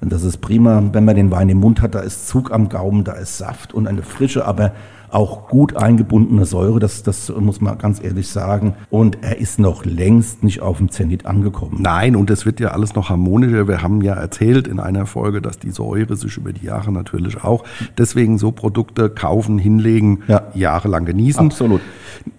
Und 0.00 0.12
das 0.12 0.22
ist 0.22 0.38
prima, 0.38 0.82
wenn 0.92 1.04
man 1.04 1.16
den 1.16 1.32
Wein 1.32 1.48
im 1.48 1.58
Mund 1.58 1.82
hat, 1.82 1.96
da 1.96 2.00
ist 2.00 2.28
Zug 2.28 2.52
am 2.52 2.68
Gaumen, 2.68 3.02
da 3.02 3.14
ist 3.14 3.36
Saft 3.38 3.74
und 3.74 3.88
eine 3.88 4.02
frische, 4.02 4.46
aber 4.46 4.72
auch 5.10 5.48
gut 5.48 5.76
eingebundene 5.76 6.44
Säure, 6.44 6.78
das, 6.78 7.02
das 7.02 7.32
muss 7.38 7.60
man 7.60 7.78
ganz 7.78 8.02
ehrlich 8.02 8.28
sagen. 8.28 8.74
Und 8.90 9.18
er 9.22 9.38
ist 9.38 9.58
noch 9.58 9.84
längst 9.84 10.42
nicht 10.42 10.60
auf 10.60 10.78
dem 10.78 10.90
Zenit 10.90 11.26
angekommen. 11.26 11.78
Nein, 11.80 12.16
und 12.16 12.30
es 12.30 12.46
wird 12.46 12.60
ja 12.60 12.68
alles 12.68 12.94
noch 12.94 13.08
harmonischer. 13.10 13.68
Wir 13.68 13.82
haben 13.82 14.00
ja 14.02 14.14
erzählt 14.14 14.68
in 14.68 14.80
einer 14.80 15.06
Folge, 15.06 15.40
dass 15.40 15.58
die 15.58 15.70
Säure 15.70 16.16
sich 16.16 16.36
über 16.36 16.52
die 16.52 16.66
Jahre 16.66 16.92
natürlich 16.92 17.42
auch 17.42 17.64
deswegen 17.96 18.38
so 18.38 18.52
Produkte 18.52 19.10
kaufen, 19.10 19.58
hinlegen, 19.58 20.20
Ja. 20.28 20.42
jahrelang 20.54 21.04
genießen. 21.04 21.46
Absolut. 21.46 21.80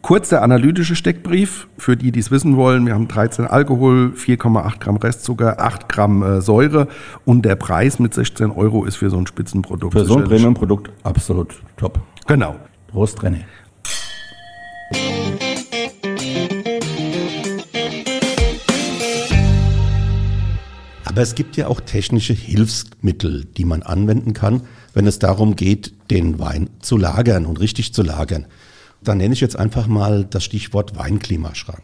Kurz 0.01 0.29
der 0.29 0.43
analytische 0.43 0.95
Steckbrief 0.95 1.67
für 1.77 1.97
die, 1.97 2.11
die 2.11 2.19
es 2.19 2.31
wissen 2.31 2.55
wollen. 2.57 2.85
Wir 2.85 2.93
haben 2.93 3.07
13 3.07 3.45
Alkohol, 3.45 4.13
4,8 4.15 4.79
Gramm 4.79 4.97
Restzucker, 4.97 5.59
8 5.59 5.89
Gramm 5.89 6.23
äh, 6.23 6.41
Säure 6.41 6.87
und 7.25 7.43
der 7.45 7.55
Preis 7.55 7.99
mit 7.99 8.13
16 8.13 8.51
Euro 8.51 8.85
ist 8.85 8.97
für 8.97 9.09
so 9.09 9.17
ein 9.17 9.27
Spitzenprodukt. 9.27 9.93
Für 9.93 10.05
so 10.05 10.17
ein 10.17 10.23
Premium-Produkt 10.25 10.91
absolut 11.03 11.55
top. 11.77 11.99
Genau. 12.29 12.57
Prost, 12.85 13.23
René. 13.23 13.39
Aber 21.05 21.21
es 21.23 21.33
gibt 21.33 21.57
ja 21.57 21.65
auch 21.65 21.81
technische 21.81 22.33
Hilfsmittel, 22.33 23.45
die 23.45 23.65
man 23.65 23.81
anwenden 23.81 24.33
kann, 24.33 24.61
wenn 24.93 25.07
es 25.07 25.17
darum 25.17 25.55
geht, 25.55 25.95
den 26.11 26.37
Wein 26.37 26.69
zu 26.81 26.97
lagern 26.97 27.47
und 27.47 27.59
richtig 27.59 27.95
zu 27.95 28.03
lagern. 28.03 28.45
Da 29.01 29.15
nenne 29.15 29.33
ich 29.33 29.41
jetzt 29.41 29.57
einfach 29.57 29.87
mal 29.87 30.23
das 30.23 30.43
Stichwort 30.43 30.95
Weinklimaschrank. 30.95 31.81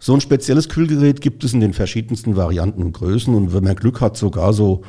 So 0.00 0.12
ein 0.12 0.20
spezielles 0.20 0.68
Kühlgerät 0.68 1.20
gibt 1.20 1.44
es 1.44 1.52
in 1.52 1.60
den 1.60 1.72
verschiedensten 1.72 2.34
Varianten 2.34 2.82
und 2.82 2.94
Größen 2.94 3.32
und 3.32 3.54
wenn 3.54 3.62
man 3.62 3.76
Glück 3.76 4.00
hat, 4.00 4.16
sogar 4.16 4.52
so 4.52 4.82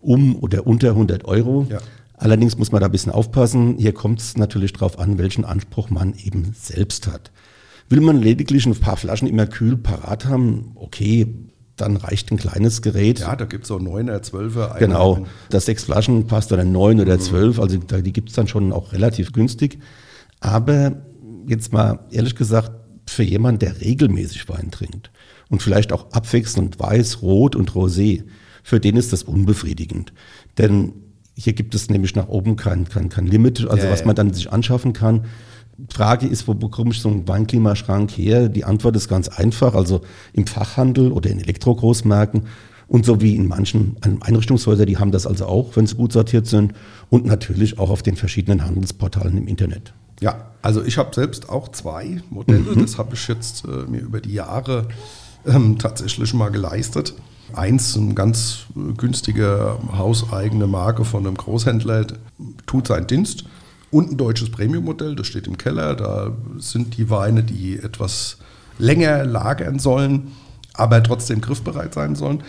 um 0.00 0.36
oder 0.36 0.68
unter 0.68 0.90
100 0.90 1.24
Euro. 1.24 1.66
Ja. 1.68 1.80
Allerdings 2.18 2.58
muss 2.58 2.72
man 2.72 2.80
da 2.80 2.86
ein 2.86 2.92
bisschen 2.92 3.12
aufpassen. 3.12 3.76
Hier 3.78 3.92
kommt 3.92 4.20
es 4.20 4.36
natürlich 4.36 4.72
darauf 4.72 4.98
an, 4.98 5.18
welchen 5.18 5.44
Anspruch 5.44 5.90
man 5.90 6.14
eben 6.14 6.52
selbst 6.54 7.06
hat. 7.06 7.30
Will 7.88 8.00
man 8.00 8.20
lediglich 8.20 8.66
ein 8.66 8.74
paar 8.74 8.96
Flaschen 8.96 9.28
immer 9.28 9.46
kühl 9.46 9.76
parat 9.76 10.26
haben, 10.26 10.72
okay, 10.74 11.26
dann 11.76 11.96
reicht 11.96 12.30
ein 12.30 12.36
kleines 12.36 12.82
Gerät. 12.82 13.20
Ja, 13.20 13.36
da 13.36 13.44
gibt 13.44 13.64
es 13.64 13.68
so 13.68 13.76
9er, 13.76 14.20
12er. 14.20 14.78
Genau, 14.78 15.26
das 15.48 15.66
sechs 15.66 15.84
Flaschen 15.84 16.26
passt 16.26 16.52
oder 16.52 16.64
neun 16.64 17.00
oder 17.00 17.18
zwölf, 17.18 17.60
also 17.60 17.78
die 17.78 18.12
gibt's 18.12 18.34
dann 18.34 18.48
schon 18.48 18.72
auch 18.72 18.92
relativ 18.92 19.32
günstig. 19.32 19.78
Aber 20.40 21.02
jetzt 21.46 21.72
mal 21.72 22.00
ehrlich 22.10 22.34
gesagt, 22.34 22.72
für 23.06 23.22
jemanden, 23.22 23.60
der 23.60 23.80
regelmäßig 23.80 24.48
Wein 24.48 24.70
trinkt 24.70 25.10
und 25.48 25.62
vielleicht 25.62 25.92
auch 25.92 26.10
abwechselnd 26.10 26.78
weiß, 26.78 27.22
rot 27.22 27.56
und 27.56 27.70
rosé, 27.70 28.24
für 28.62 28.80
den 28.80 28.96
ist 28.96 29.12
das 29.12 29.22
unbefriedigend. 29.22 30.12
Denn 30.58 30.92
hier 31.38 31.52
gibt 31.52 31.74
es 31.76 31.88
nämlich 31.88 32.16
nach 32.16 32.28
oben 32.28 32.56
kein, 32.56 32.88
kein, 32.88 33.08
kein 33.08 33.28
Limit, 33.28 33.64
also 33.68 33.86
Ja, 33.86 33.92
was 33.92 34.04
man 34.04 34.16
dann 34.16 34.34
sich 34.34 34.52
anschaffen 34.52 34.92
kann. 34.92 35.26
Frage 35.88 36.26
ist, 36.26 36.48
wo 36.48 36.54
bekomme 36.54 36.90
ich 36.90 37.00
so 37.00 37.08
einen 37.08 37.28
Weinklimaschrank 37.28 38.10
her? 38.10 38.48
Die 38.48 38.64
Antwort 38.64 38.96
ist 38.96 39.08
ganz 39.08 39.28
einfach, 39.28 39.74
also 39.74 40.00
im 40.32 40.48
Fachhandel 40.48 41.12
oder 41.12 41.30
in 41.30 41.38
Elektrogroßmärkten 41.38 42.42
und 42.88 43.06
so 43.06 43.20
wie 43.20 43.36
in 43.36 43.46
manchen 43.46 43.96
Einrichtungshäusern, 44.20 44.86
die 44.86 44.98
haben 44.98 45.12
das 45.12 45.28
also 45.28 45.46
auch, 45.46 45.76
wenn 45.76 45.86
sie 45.86 45.94
gut 45.94 46.12
sortiert 46.12 46.48
sind 46.48 46.72
und 47.08 47.24
natürlich 47.24 47.78
auch 47.78 47.90
auf 47.90 48.02
den 48.02 48.16
verschiedenen 48.16 48.64
Handelsportalen 48.64 49.36
im 49.36 49.46
Internet. 49.46 49.94
Ja, 50.20 50.50
also 50.62 50.82
ich 50.82 50.98
habe 50.98 51.14
selbst 51.14 51.48
auch 51.48 51.68
zwei 51.68 52.20
Modelle. 52.30 52.74
Das 52.74 52.98
habe 52.98 53.14
ich 53.14 53.28
jetzt 53.28 53.64
äh, 53.64 53.88
mir 53.88 54.00
über 54.00 54.20
die 54.20 54.32
Jahre 54.32 54.88
ähm, 55.46 55.78
tatsächlich 55.78 56.34
mal 56.34 56.48
geleistet. 56.48 57.14
Eins, 57.54 57.96
eine 57.96 58.14
ganz 58.14 58.66
äh, 58.76 58.92
günstige 58.92 59.78
hauseigene 59.96 60.66
Marke 60.66 61.04
von 61.04 61.26
einem 61.26 61.36
Großhändler, 61.36 62.06
tut 62.66 62.88
seinen 62.88 63.06
Dienst. 63.06 63.44
Und 63.90 64.10
ein 64.10 64.16
deutsches 64.18 64.50
Premium-Modell, 64.50 65.16
das 65.16 65.26
steht 65.26 65.46
im 65.46 65.56
Keller. 65.56 65.94
Da 65.94 66.32
sind 66.58 66.98
die 66.98 67.08
Weine, 67.08 67.42
die 67.42 67.78
etwas 67.78 68.38
länger 68.78 69.24
lagern 69.24 69.78
sollen, 69.78 70.32
aber 70.74 71.02
trotzdem 71.02 71.40
griffbereit 71.40 71.94
sein 71.94 72.14
sollen. 72.14 72.42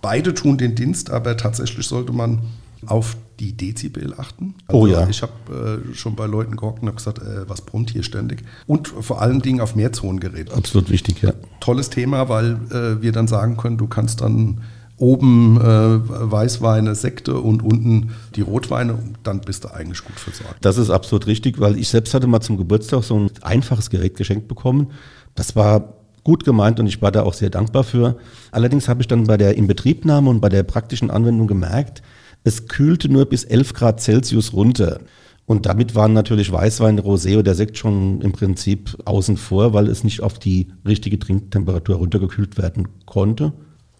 Beide 0.00 0.32
tun 0.32 0.56
den 0.56 0.74
Dienst, 0.74 1.10
aber 1.10 1.36
tatsächlich 1.36 1.86
sollte 1.86 2.12
man 2.12 2.40
auf 2.86 3.16
die 3.40 3.56
Dezibel 3.56 4.14
achten. 4.16 4.54
Oh 4.68 4.86
ja. 4.86 5.08
Ich 5.08 5.22
habe 5.22 5.82
äh, 5.90 5.94
schon 5.94 6.16
bei 6.16 6.26
Leuten 6.26 6.56
gehockt 6.56 6.82
und 6.82 6.88
habe 6.88 6.96
gesagt, 6.96 7.18
äh, 7.18 7.48
was 7.48 7.60
brummt 7.60 7.90
hier 7.90 8.02
ständig? 8.02 8.42
Und 8.66 8.88
vor 8.88 9.22
allen 9.22 9.40
Dingen 9.40 9.60
auf 9.60 9.76
Mehrzonengeräte. 9.76 10.54
Absolut 10.54 10.90
wichtig, 10.90 11.22
ja. 11.22 11.32
Tolles 11.60 11.90
Thema, 11.90 12.28
weil 12.28 12.58
äh, 12.70 13.02
wir 13.02 13.12
dann 13.12 13.28
sagen 13.28 13.56
können, 13.56 13.78
du 13.78 13.86
kannst 13.86 14.20
dann 14.20 14.60
oben 14.98 15.60
äh, 15.60 16.30
Weißweine, 16.30 16.94
Sekte 16.94 17.34
und 17.34 17.62
unten 17.62 18.10
die 18.34 18.40
Rotweine 18.40 18.94
und 18.94 19.16
dann 19.22 19.40
bist 19.40 19.64
du 19.64 19.68
eigentlich 19.68 20.04
gut 20.04 20.18
versorgt. 20.18 20.56
Das 20.64 20.76
ist 20.76 20.90
absolut 20.90 21.26
richtig, 21.26 21.60
weil 21.60 21.78
ich 21.78 21.88
selbst 21.88 22.14
hatte 22.14 22.26
mal 22.26 22.40
zum 22.40 22.56
Geburtstag 22.56 23.04
so 23.04 23.18
ein 23.18 23.30
einfaches 23.42 23.90
Gerät 23.90 24.16
geschenkt 24.16 24.48
bekommen. 24.48 24.88
Das 25.36 25.54
war 25.54 25.94
gut 26.24 26.44
gemeint 26.44 26.80
und 26.80 26.88
ich 26.88 27.00
war 27.00 27.12
da 27.12 27.22
auch 27.22 27.32
sehr 27.32 27.48
dankbar 27.48 27.84
für. 27.84 28.16
Allerdings 28.50 28.88
habe 28.88 29.00
ich 29.00 29.06
dann 29.06 29.24
bei 29.24 29.36
der 29.36 29.56
Inbetriebnahme 29.56 30.28
und 30.28 30.40
bei 30.40 30.48
der 30.48 30.64
praktischen 30.64 31.10
Anwendung 31.10 31.46
gemerkt, 31.46 32.02
es 32.44 32.66
kühlte 32.66 33.08
nur 33.08 33.26
bis 33.26 33.44
11 33.44 33.74
Grad 33.74 34.00
Celsius 34.00 34.52
runter. 34.52 35.00
Und 35.46 35.64
damit 35.64 35.94
waren 35.94 36.12
natürlich 36.12 36.52
Weißwein, 36.52 37.00
Rosé 37.00 37.38
oder 37.38 37.54
Sekt 37.54 37.78
schon 37.78 38.20
im 38.20 38.32
Prinzip 38.32 38.98
außen 39.06 39.38
vor, 39.38 39.72
weil 39.72 39.88
es 39.88 40.04
nicht 40.04 40.20
auf 40.20 40.38
die 40.38 40.68
richtige 40.86 41.18
Trinktemperatur 41.18 41.96
runtergekühlt 41.96 42.58
werden 42.58 42.88
konnte. 43.06 43.52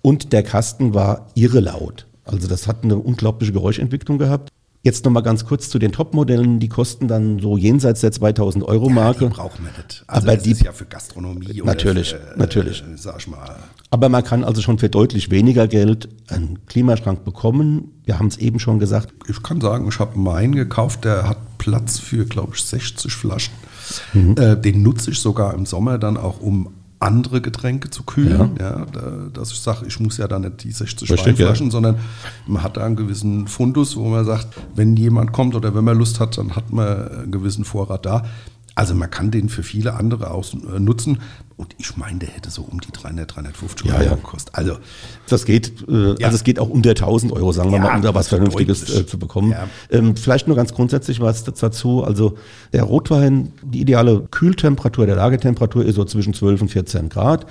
Und 0.03 0.33
der 0.33 0.42
Kasten 0.42 0.92
war 0.92 1.29
irre 1.35 1.61
laut. 1.61 2.07
Also 2.24 2.48
das 2.48 2.66
hat 2.66 2.85
eine 2.85 2.96
unglaubliche 2.96 3.53
Geräuschentwicklung 3.53 4.18
gehabt. 4.18 4.51
Jetzt 4.88 5.05
nochmal 5.05 5.22
ganz 5.22 5.44
kurz 5.44 5.68
zu 5.68 5.79
den 5.79 5.92
Top-Modellen. 5.92 6.61
Die 6.61 6.68
kosten 6.70 7.09
dann 7.09 7.40
so 7.40 7.59
jenseits 7.59 8.01
der 8.01 8.11
2000 8.11 8.64
Euro 8.64 8.88
Marke. 8.88 9.27
die 9.29 9.35
braucht 9.35 9.61
man 9.62 9.70
nicht. 9.77 10.03
Also 10.07 10.27
Aber 10.29 10.35
das 10.37 10.44
die- 10.44 10.53
ist 10.53 10.62
ja 10.62 10.72
für 10.72 10.87
Gastronomie 10.87 11.61
Natürlich, 11.62 12.14
oder 12.14 12.22
für, 12.33 12.38
natürlich. 12.38 12.81
Äh, 12.83 12.96
sag 12.96 13.18
ich 13.18 13.29
mal, 13.29 13.57
Aber 13.90 14.09
man 14.09 14.24
kann 14.24 14.44
also 14.44 14.62
schon 14.62 14.79
für 14.79 14.88
deutlich 14.88 15.31
weniger 15.31 15.68
Geld 15.68 16.09
einen 16.29 16.64
Klimaschrank 16.64 17.22
bekommen. 17.22 17.92
Wir 18.07 18.18
haben 18.18 18.29
es 18.29 18.38
eben 18.38 18.59
schon 18.61 18.79
gesagt. 18.79 19.12
ich 19.29 19.42
kann 19.42 19.61
sagen, 19.61 19.87
ich 19.90 19.98
habe 19.98 20.18
meinen 20.18 20.55
gekauft, 20.55 21.05
der 21.05 21.29
hat 21.29 21.59
Platz 21.59 21.98
für, 21.98 22.24
glaube 22.24 22.53
ich, 22.55 22.62
60 22.62 23.12
Flaschen. 23.12 23.53
Mhm. 24.14 24.37
Äh, 24.38 24.57
den 24.59 24.83
nutze 24.83 25.11
ich 25.11 25.18
sogar 25.18 25.53
im 25.53 25.66
Sommer 25.66 25.98
dann 25.98 26.16
auch, 26.16 26.40
um 26.40 26.70
andere 27.00 27.40
Getränke 27.40 27.90
zu 27.90 28.02
kühlen. 28.02 28.56
Ja. 28.58 28.84
da, 28.87 29.28
dass 29.32 29.52
ich 29.52 29.61
sage, 29.61 29.87
ich 29.87 30.00
muss 30.00 30.16
ja 30.16 30.26
dann 30.26 30.42
nicht 30.42 30.64
die 30.64 30.72
60 30.72 31.11
Richtig, 31.11 31.26
Weinflaschen, 31.26 31.70
sondern 31.70 31.96
man 32.46 32.62
hat 32.62 32.76
da 32.76 32.84
einen 32.84 32.96
gewissen 32.96 33.46
Fundus, 33.46 33.96
wo 33.96 34.08
man 34.08 34.24
sagt, 34.24 34.48
wenn 34.74 34.96
jemand 34.96 35.32
kommt 35.32 35.54
oder 35.54 35.74
wenn 35.74 35.84
man 35.84 35.96
Lust 35.96 36.20
hat, 36.20 36.38
dann 36.38 36.56
hat 36.56 36.72
man 36.72 37.08
einen 37.08 37.30
gewissen 37.30 37.64
Vorrat 37.64 38.06
da. 38.06 38.24
Also 38.74 38.94
man 38.94 39.11
kann 39.11 39.30
den 39.30 39.48
für 39.48 39.62
viele 39.62 39.94
andere 39.94 40.30
auch 40.30 40.44
nutzen. 40.78 41.18
Und 41.59 41.75
ich 41.77 41.97
meine, 41.97 42.21
der 42.21 42.29
hätte 42.29 42.51
so 42.51 42.62
um 42.62 42.81
die 42.81 42.92
300, 42.92 43.35
350 43.35 43.87
Ja, 43.88 43.94
Euro 43.97 44.05
ja. 44.05 44.14
gekostet. 44.14 44.55
Also 44.55 44.79
Das 45.29 45.44
geht, 45.44 45.73
äh, 45.88 46.11
Ja. 46.18 46.27
also 46.29 46.37
es 46.37 46.44
geht 46.44 46.59
auch 46.61 46.68
unter 46.68 46.90
1000 46.94 47.33
Euro, 47.33 47.51
sagen 47.53 47.73
wir 47.73 47.81
mal, 47.81 47.97
um 47.97 48.01
da 48.03 48.14
was 48.14 48.29
Vernünftiges 48.29 48.88
äh, 48.94 49.05
zu 49.07 49.18
bekommen. 49.18 49.55
Ähm, 49.90 50.14
vielleicht 50.16 50.47
nur 50.47 50.57
ganz 50.57 50.73
grundsätzlich 50.73 51.21
was 51.21 51.42
dazu. 51.42 52.05
Also 52.05 52.38
der 52.73 52.85
Rotwein, 52.85 53.53
die 53.62 53.81
ideale 53.81 54.21
Kühltemperatur, 54.31 55.07
der 55.07 55.16
Lagertemperatur 55.16 55.85
ist 55.85 55.97
so 55.97 56.05
zwischen 56.05 56.33
12 56.33 56.62
und 56.62 56.68
14 56.68 57.09
Grad. 57.09 57.44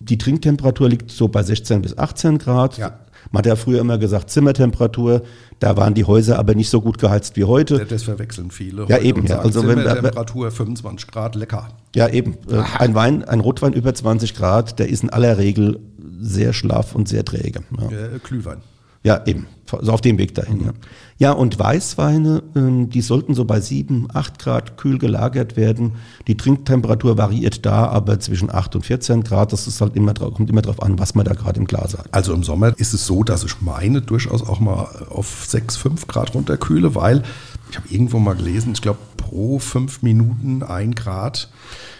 Die 0.00 0.18
Trinktemperatur 0.18 0.88
liegt 0.88 1.12
so 1.12 1.28
bei 1.28 1.44
16 1.44 1.82
bis 1.82 1.96
18 1.96 2.38
Grad. 2.38 2.78
Ja. 2.78 2.98
Man 3.30 3.38
hat 3.38 3.46
ja 3.46 3.56
früher 3.56 3.80
immer 3.80 3.98
gesagt, 3.98 4.30
Zimmertemperatur, 4.30 5.22
da 5.60 5.76
waren 5.76 5.94
die 5.94 6.04
Häuser 6.04 6.38
aber 6.38 6.54
nicht 6.54 6.68
so 6.70 6.80
gut 6.80 6.98
geheizt 6.98 7.36
wie 7.36 7.44
heute. 7.44 7.84
Das 7.86 8.02
verwechseln 8.02 8.50
viele. 8.50 8.86
Ja, 8.88 8.98
eben, 8.98 9.26
ja. 9.26 9.38
Also 9.38 9.62
wenn- 9.66 9.78
Zimmertemperatur 9.78 10.50
25 10.50 11.06
Grad, 11.08 11.34
lecker. 11.36 11.68
Ja, 11.94 12.08
eben. 12.08 12.36
Äh, 12.50 12.62
Ein 12.78 12.94
Wein, 12.94 13.24
ein 13.24 13.40
Rotwein 13.40 13.72
über 13.72 13.94
20 13.94 14.34
Grad, 14.34 14.78
der 14.78 14.88
ist 14.88 15.02
in 15.02 15.10
aller 15.10 15.38
Regel 15.38 15.80
sehr 16.20 16.52
schlaff 16.52 16.94
und 16.94 17.08
sehr 17.08 17.24
träge. 17.24 17.60
Ja. 17.80 17.86
Äh, 17.90 18.18
Glühwein. 18.22 18.58
Ja, 19.02 19.22
eben. 19.26 19.46
So 19.80 19.90
auf 19.92 20.02
dem 20.02 20.18
Weg 20.18 20.34
dahin, 20.34 20.64
ja. 20.64 20.72
Ja, 21.18 21.32
und 21.32 21.58
Weißweine, 21.58 22.42
ähm, 22.56 22.90
die 22.90 23.00
sollten 23.00 23.34
so 23.34 23.44
bei 23.44 23.60
7, 23.60 24.08
8 24.12 24.38
Grad 24.38 24.76
kühl 24.76 24.98
gelagert 24.98 25.56
werden. 25.56 25.92
Die 26.26 26.36
Trinktemperatur 26.36 27.16
variiert 27.16 27.64
da 27.64 27.86
aber 27.86 28.18
zwischen 28.20 28.52
8 28.52 28.74
und 28.76 28.84
14 28.84 29.22
Grad. 29.22 29.52
Das 29.52 29.66
ist 29.66 29.80
halt 29.80 29.96
immer, 29.96 30.14
kommt 30.14 30.50
immer 30.50 30.62
drauf 30.62 30.82
an, 30.82 30.98
was 30.98 31.14
man 31.14 31.24
da 31.24 31.32
gerade 31.32 31.60
im 31.60 31.66
Glas 31.66 31.96
hat. 31.96 32.06
Also 32.12 32.34
im 32.34 32.42
Sommer 32.42 32.78
ist 32.78 32.92
es 32.92 33.06
so, 33.06 33.22
dass 33.22 33.44
ich 33.44 33.60
meine 33.60 34.02
durchaus 34.02 34.42
auch 34.42 34.60
mal 34.60 34.88
auf 35.10 35.44
6, 35.46 35.76
5 35.76 36.06
Grad 36.06 36.34
runterkühle, 36.34 36.94
weil 36.94 37.22
ich 37.70 37.76
habe 37.76 37.88
irgendwo 37.88 38.18
mal 38.18 38.34
gelesen, 38.34 38.72
ich 38.74 38.82
glaube 38.82 38.98
pro 39.16 39.58
5 39.58 40.02
Minuten 40.02 40.62
1 40.62 40.96
Grad. 40.96 41.50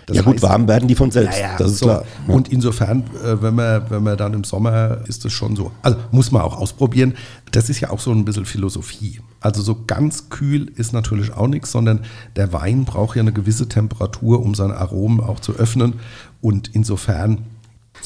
Das 0.06 0.16
ja 0.16 0.22
gut, 0.22 0.36
heißt- 0.36 0.42
warm 0.42 0.68
werden 0.68 0.88
die 0.88 0.94
von 0.94 1.10
selbst, 1.10 1.38
Ja, 1.38 1.52
ja, 1.52 1.56
das 1.56 1.72
ist 1.72 1.78
so. 1.78 1.86
klar. 1.86 2.04
Ja. 2.28 2.34
Und 2.34 2.48
insofern, 2.52 3.04
äh, 3.24 3.40
wenn 3.40 3.54
man, 3.54 3.88
wenn 3.90 4.02
man 4.02 4.16
dann 4.16 4.34
im 4.34 4.44
Sommer 4.44 4.98
ist 5.06 5.24
es 5.24 5.32
schon 5.32 5.54
so. 5.56 5.70
Also 5.82 5.98
muss 6.10 6.32
man 6.32 6.42
auch 6.42 6.56
ausprobieren. 6.56 7.14
Das 7.52 7.68
ist 7.70 7.80
ja 7.80 7.90
auch 7.90 8.00
so 8.00 8.10
ein 8.10 8.24
bisschen 8.24 8.44
Philosophie. 8.44 9.20
Also 9.40 9.62
so 9.62 9.84
ganz 9.86 10.28
kühl 10.28 10.70
ist 10.76 10.92
natürlich 10.92 11.32
auch 11.34 11.46
nichts, 11.48 11.70
sondern 11.72 12.00
der 12.36 12.52
Wein 12.52 12.84
braucht 12.84 13.16
ja 13.16 13.20
eine 13.22 13.32
gewisse 13.32 13.68
Temperatur, 13.68 14.42
um 14.42 14.54
seine 14.54 14.76
Aromen 14.76 15.20
auch 15.20 15.40
zu 15.40 15.54
öffnen. 15.54 15.94
Und 16.40 16.70
insofern 16.74 17.38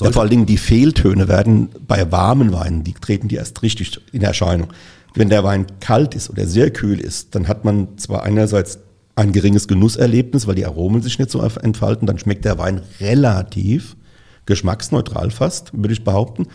Ja, 0.01 0.11
vor 0.13 0.23
allen 0.23 0.31
Dingen 0.31 0.47
die 0.47 0.59
Fehltöne 0.59 1.29
werden 1.29 1.69
bei 1.87 2.11
warmen 2.13 2.53
Weinen, 2.53 2.85
die 2.85 2.93
treten 2.93 3.29
die 3.29 3.37
erst 3.37 3.63
richtig 3.63 4.01
in 4.13 4.23
Erscheinung. 4.23 4.69
Wenn 5.15 5.31
der 5.31 5.45
Wein 5.45 5.67
kalt 5.81 6.15
ist 6.15 6.29
oder 6.29 6.47
sehr 6.47 6.71
kühl 6.71 7.01
ist, 7.01 7.35
dann 7.35 7.49
hat 7.49 7.65
man 7.65 7.97
zwar 7.97 8.23
einerseits 8.25 8.81
ein 9.17 9.33
geringes 9.33 9.67
Genusserlebnis, 9.67 10.47
weil 10.47 10.55
die 10.55 10.67
Aromen 10.67 11.03
sich 11.03 11.19
nicht 11.19 11.31
so 11.31 11.41
entfalten, 11.41 12.07
dann 12.07 12.19
schmeckt 12.19 12.45
der 12.45 12.59
Wein 12.59 12.83
relativ 13.01 13.97
geschmacksneutral 14.45 15.31
fast, 15.31 15.73
würde 15.73 15.95
ich 15.95 16.05
behaupten. 16.05 16.47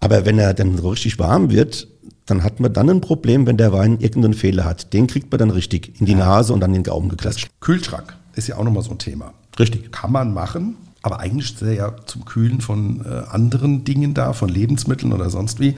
Aber 0.00 0.24
wenn 0.24 0.38
er 0.38 0.54
dann 0.54 0.78
so 0.78 0.90
richtig 0.90 1.18
warm 1.18 1.50
wird, 1.50 1.88
dann 2.26 2.44
hat 2.44 2.60
man 2.60 2.72
dann 2.72 2.88
ein 2.88 3.00
Problem, 3.00 3.46
wenn 3.46 3.56
der 3.56 3.72
Wein 3.72 3.98
irgendeinen 4.00 4.34
Fehler 4.34 4.64
hat. 4.64 4.92
Den 4.92 5.08
kriegt 5.08 5.30
man 5.30 5.38
dann 5.38 5.50
richtig 5.50 6.00
in 6.00 6.06
die 6.06 6.14
Nase 6.14 6.52
und 6.52 6.60
dann 6.60 6.70
in 6.70 6.82
den 6.82 6.84
Gaumen 6.84 7.08
geklatscht. 7.08 7.50
Kühlschrank 7.60 8.16
ist 8.34 8.48
ja 8.48 8.56
auch 8.56 8.64
nochmal 8.64 8.82
so 8.82 8.92
ein 8.92 8.98
Thema. 8.98 9.34
Richtig. 9.58 9.92
Kann 9.92 10.12
man 10.12 10.32
machen, 10.32 10.76
aber 11.02 11.20
eigentlich 11.20 11.54
ist 11.54 11.62
er 11.62 11.74
ja 11.74 11.96
zum 12.06 12.24
Kühlen 12.24 12.60
von 12.60 13.04
äh, 13.04 13.24
anderen 13.30 13.84
Dingen 13.84 14.14
da, 14.14 14.32
von 14.32 14.48
Lebensmitteln 14.48 15.12
oder 15.12 15.30
sonst 15.30 15.58
wie. 15.58 15.74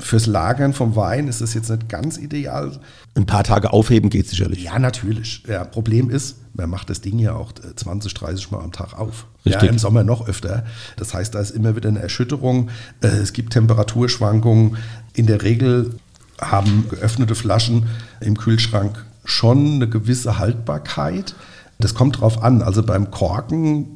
Fürs 0.00 0.26
Lagern 0.26 0.72
vom 0.72 0.96
Wein 0.96 1.28
ist 1.28 1.40
das 1.40 1.54
jetzt 1.54 1.70
nicht 1.70 1.88
ganz 1.88 2.18
ideal. 2.18 2.72
Ein 3.14 3.26
paar 3.26 3.44
Tage 3.44 3.72
aufheben 3.72 4.10
geht 4.10 4.28
sicherlich. 4.28 4.64
Ja, 4.64 4.78
natürlich. 4.80 5.44
Ja, 5.48 5.64
Problem 5.64 6.10
ist, 6.10 6.38
man 6.54 6.68
macht 6.70 6.90
das 6.90 7.00
Ding 7.00 7.18
ja 7.20 7.34
auch 7.34 7.52
äh, 7.52 7.74
20, 7.76 8.14
30 8.14 8.50
Mal 8.50 8.62
am 8.62 8.72
Tag 8.72 8.98
auf. 8.98 9.26
Richtig. 9.46 9.62
Ja, 9.62 9.68
im 9.68 9.78
Sommer 9.78 10.02
noch 10.02 10.26
öfter. 10.26 10.64
Das 10.96 11.14
heißt, 11.14 11.34
da 11.34 11.40
ist 11.40 11.50
immer 11.50 11.76
wieder 11.76 11.88
eine 11.88 12.00
Erschütterung. 12.00 12.70
Äh, 13.00 13.08
Es 13.08 13.32
gibt 13.32 13.52
Temperaturschwankungen. 13.52 14.76
In 15.12 15.26
der 15.26 15.42
Regel 15.42 15.94
haben 16.40 16.86
geöffnete 16.90 17.36
Flaschen 17.36 17.86
im 18.20 18.36
Kühlschrank 18.36 19.04
schon 19.24 19.74
eine 19.74 19.88
gewisse 19.88 20.38
Haltbarkeit. 20.38 21.34
Das 21.78 21.94
kommt 21.94 22.20
drauf 22.20 22.42
an. 22.42 22.62
Also 22.62 22.82
beim 22.82 23.10
Korken 23.10 23.82
äh, 23.82 23.93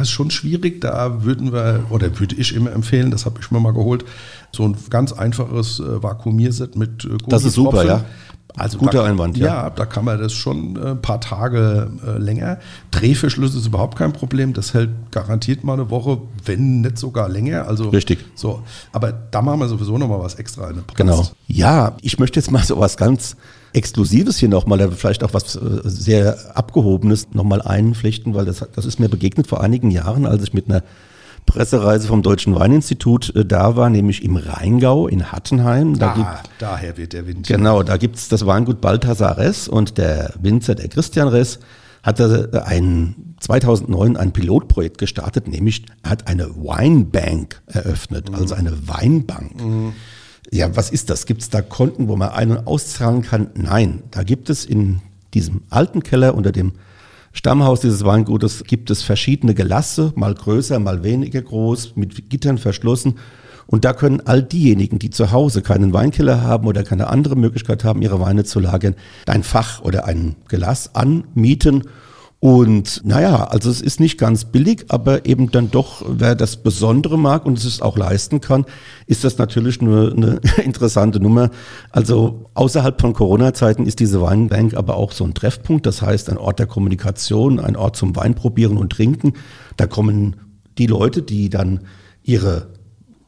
ist 0.00 0.10
schon 0.10 0.30
schwierig. 0.30 0.80
Da 0.80 1.24
würden 1.24 1.52
wir, 1.52 1.84
oder 1.90 2.18
würde 2.18 2.36
ich 2.36 2.54
immer 2.54 2.72
empfehlen, 2.72 3.10
das 3.10 3.26
habe 3.26 3.40
ich 3.40 3.50
mir 3.50 3.60
mal 3.60 3.72
geholt, 3.72 4.04
so 4.52 4.64
ein 4.64 4.76
ganz 4.90 5.12
einfaches 5.12 5.80
äh, 5.80 6.02
Vakuumierset 6.02 6.76
mit 6.76 7.04
äh, 7.04 7.16
Das 7.28 7.44
ist 7.44 7.54
super, 7.54 7.84
ja. 7.84 8.04
Also 8.56 8.78
Guter 8.78 9.02
da, 9.02 9.04
Einwand, 9.04 9.36
ja. 9.36 9.46
ja. 9.46 9.70
da 9.70 9.84
kann 9.84 10.06
man 10.06 10.18
das 10.18 10.32
schon 10.32 10.76
äh, 10.76 10.90
ein 10.90 11.02
paar 11.02 11.20
Tage 11.20 11.90
äh, 12.06 12.18
länger. 12.18 12.58
Drehverschluss 12.90 13.54
ist 13.54 13.66
überhaupt 13.66 13.98
kein 13.98 14.14
Problem. 14.14 14.54
Das 14.54 14.72
hält 14.72 14.90
garantiert 15.10 15.62
mal 15.62 15.74
eine 15.74 15.90
Woche, 15.90 16.22
wenn 16.44 16.80
nicht 16.80 16.96
sogar 16.96 17.28
länger. 17.28 17.68
Also 17.68 17.90
Richtig. 17.90 18.24
So, 18.34 18.62
aber 18.92 19.12
da 19.12 19.42
machen 19.42 19.60
wir 19.60 19.68
sowieso 19.68 19.98
noch 19.98 20.08
mal 20.08 20.20
was 20.20 20.36
extra 20.36 20.70
in 20.70 20.76
den 20.76 20.84
Podcast. 20.84 20.96
Genau. 20.96 21.28
Ja, 21.48 21.96
ich 22.00 22.18
möchte 22.18 22.40
jetzt 22.40 22.50
mal 22.50 22.62
so 22.64 22.78
was 22.78 22.96
ganz 22.96 23.36
Exklusives 23.76 24.38
hier 24.38 24.48
nochmal, 24.48 24.90
vielleicht 24.92 25.22
auch 25.22 25.34
was 25.34 25.54
äh, 25.56 25.60
sehr 25.84 26.56
Abgehobenes 26.56 27.28
nochmal 27.34 27.60
einflechten, 27.60 28.34
weil 28.34 28.46
das, 28.46 28.64
das 28.74 28.86
ist 28.86 28.98
mir 28.98 29.08
begegnet 29.08 29.46
vor 29.46 29.60
einigen 29.60 29.90
Jahren, 29.90 30.24
als 30.26 30.42
ich 30.42 30.54
mit 30.54 30.68
einer 30.68 30.82
Pressereise 31.44 32.08
vom 32.08 32.22
Deutschen 32.22 32.54
Weininstitut 32.54 33.34
äh, 33.36 33.44
da 33.44 33.76
war, 33.76 33.90
nämlich 33.90 34.24
im 34.24 34.36
Rheingau 34.36 35.06
in 35.08 35.30
Hattenheim. 35.30 35.98
Da 35.98 36.14
gibt, 36.14 36.26
Ah, 36.26 36.42
daher 36.58 36.96
wird 36.96 37.12
der 37.12 37.26
Wind. 37.26 37.46
Genau, 37.46 37.82
da 37.82 37.98
gibt's 37.98 38.28
das 38.28 38.46
Weingut 38.46 38.80
Balthasar 38.80 39.36
Ress 39.36 39.68
und 39.68 39.98
der 39.98 40.32
Winzer, 40.40 40.74
der 40.74 40.88
Christian 40.88 41.28
Ress, 41.28 41.58
hat 42.02 42.18
da 42.20 42.62
ein, 42.64 43.34
2009 43.40 44.16
ein 44.16 44.32
Pilotprojekt 44.32 44.96
gestartet, 44.98 45.48
nämlich 45.48 45.84
er 46.02 46.10
hat 46.10 46.28
eine 46.28 46.54
Winebank 46.56 47.60
eröffnet, 47.66 48.30
also 48.32 48.54
eine 48.54 48.88
Weinbank. 48.88 49.60
Ja, 50.50 50.74
was 50.76 50.90
ist 50.90 51.10
das? 51.10 51.26
Gibt's 51.26 51.50
da 51.50 51.62
Konten, 51.62 52.08
wo 52.08 52.16
man 52.16 52.30
ein- 52.30 52.50
und 52.50 52.66
auszahlen 52.66 53.22
kann? 53.22 53.48
Nein, 53.54 54.02
da 54.10 54.22
gibt 54.22 54.50
es 54.50 54.64
in 54.64 55.00
diesem 55.34 55.62
alten 55.70 56.02
Keller 56.02 56.34
unter 56.34 56.52
dem 56.52 56.72
Stammhaus 57.36 57.80
dieses 57.80 58.02
Weingutes 58.02 58.64
gibt 58.64 58.90
es 58.90 59.02
verschiedene 59.02 59.52
Gelasse, 59.52 60.10
mal 60.16 60.32
größer, 60.32 60.78
mal 60.78 61.02
weniger 61.04 61.42
groß, 61.42 61.94
mit 61.94 62.30
Gittern 62.30 62.56
verschlossen. 62.56 63.16
Und 63.66 63.84
da 63.84 63.92
können 63.92 64.22
all 64.24 64.42
diejenigen, 64.42 64.98
die 64.98 65.10
zu 65.10 65.32
Hause 65.32 65.60
keinen 65.60 65.92
Weinkeller 65.92 66.40
haben 66.40 66.66
oder 66.66 66.82
keine 66.82 67.08
andere 67.08 67.36
Möglichkeit 67.36 67.84
haben, 67.84 68.00
ihre 68.00 68.20
Weine 68.20 68.44
zu 68.44 68.58
lagern, 68.58 68.94
ein 69.26 69.42
Fach 69.42 69.82
oder 69.82 70.06
ein 70.06 70.36
Glas 70.48 70.94
anmieten. 70.94 71.82
Und 72.38 73.00
naja, 73.04 73.44
also 73.44 73.70
es 73.70 73.80
ist 73.80 73.98
nicht 73.98 74.18
ganz 74.18 74.44
billig, 74.44 74.84
aber 74.88 75.24
eben 75.24 75.50
dann 75.50 75.70
doch, 75.70 76.04
wer 76.06 76.34
das 76.34 76.58
Besondere 76.58 77.18
mag 77.18 77.46
und 77.46 77.58
es 77.58 77.80
auch 77.80 77.96
leisten 77.96 78.42
kann, 78.42 78.66
ist 79.06 79.24
das 79.24 79.38
natürlich 79.38 79.80
eine, 79.80 80.12
eine 80.14 80.40
interessante 80.62 81.18
Nummer. 81.18 81.50
Also 81.90 82.50
außerhalb 82.52 83.00
von 83.00 83.14
Corona-Zeiten 83.14 83.86
ist 83.86 84.00
diese 84.00 84.20
Weinbank 84.20 84.74
aber 84.74 84.96
auch 84.96 85.12
so 85.12 85.24
ein 85.24 85.32
Treffpunkt, 85.32 85.86
das 85.86 86.02
heißt 86.02 86.28
ein 86.28 86.36
Ort 86.36 86.58
der 86.58 86.66
Kommunikation, 86.66 87.58
ein 87.58 87.74
Ort 87.74 87.96
zum 87.96 88.14
Weinprobieren 88.14 88.76
und 88.76 88.92
Trinken. 88.92 89.32
Da 89.78 89.86
kommen 89.86 90.36
die 90.76 90.86
Leute, 90.86 91.22
die 91.22 91.48
dann 91.48 91.80
ihre 92.22 92.68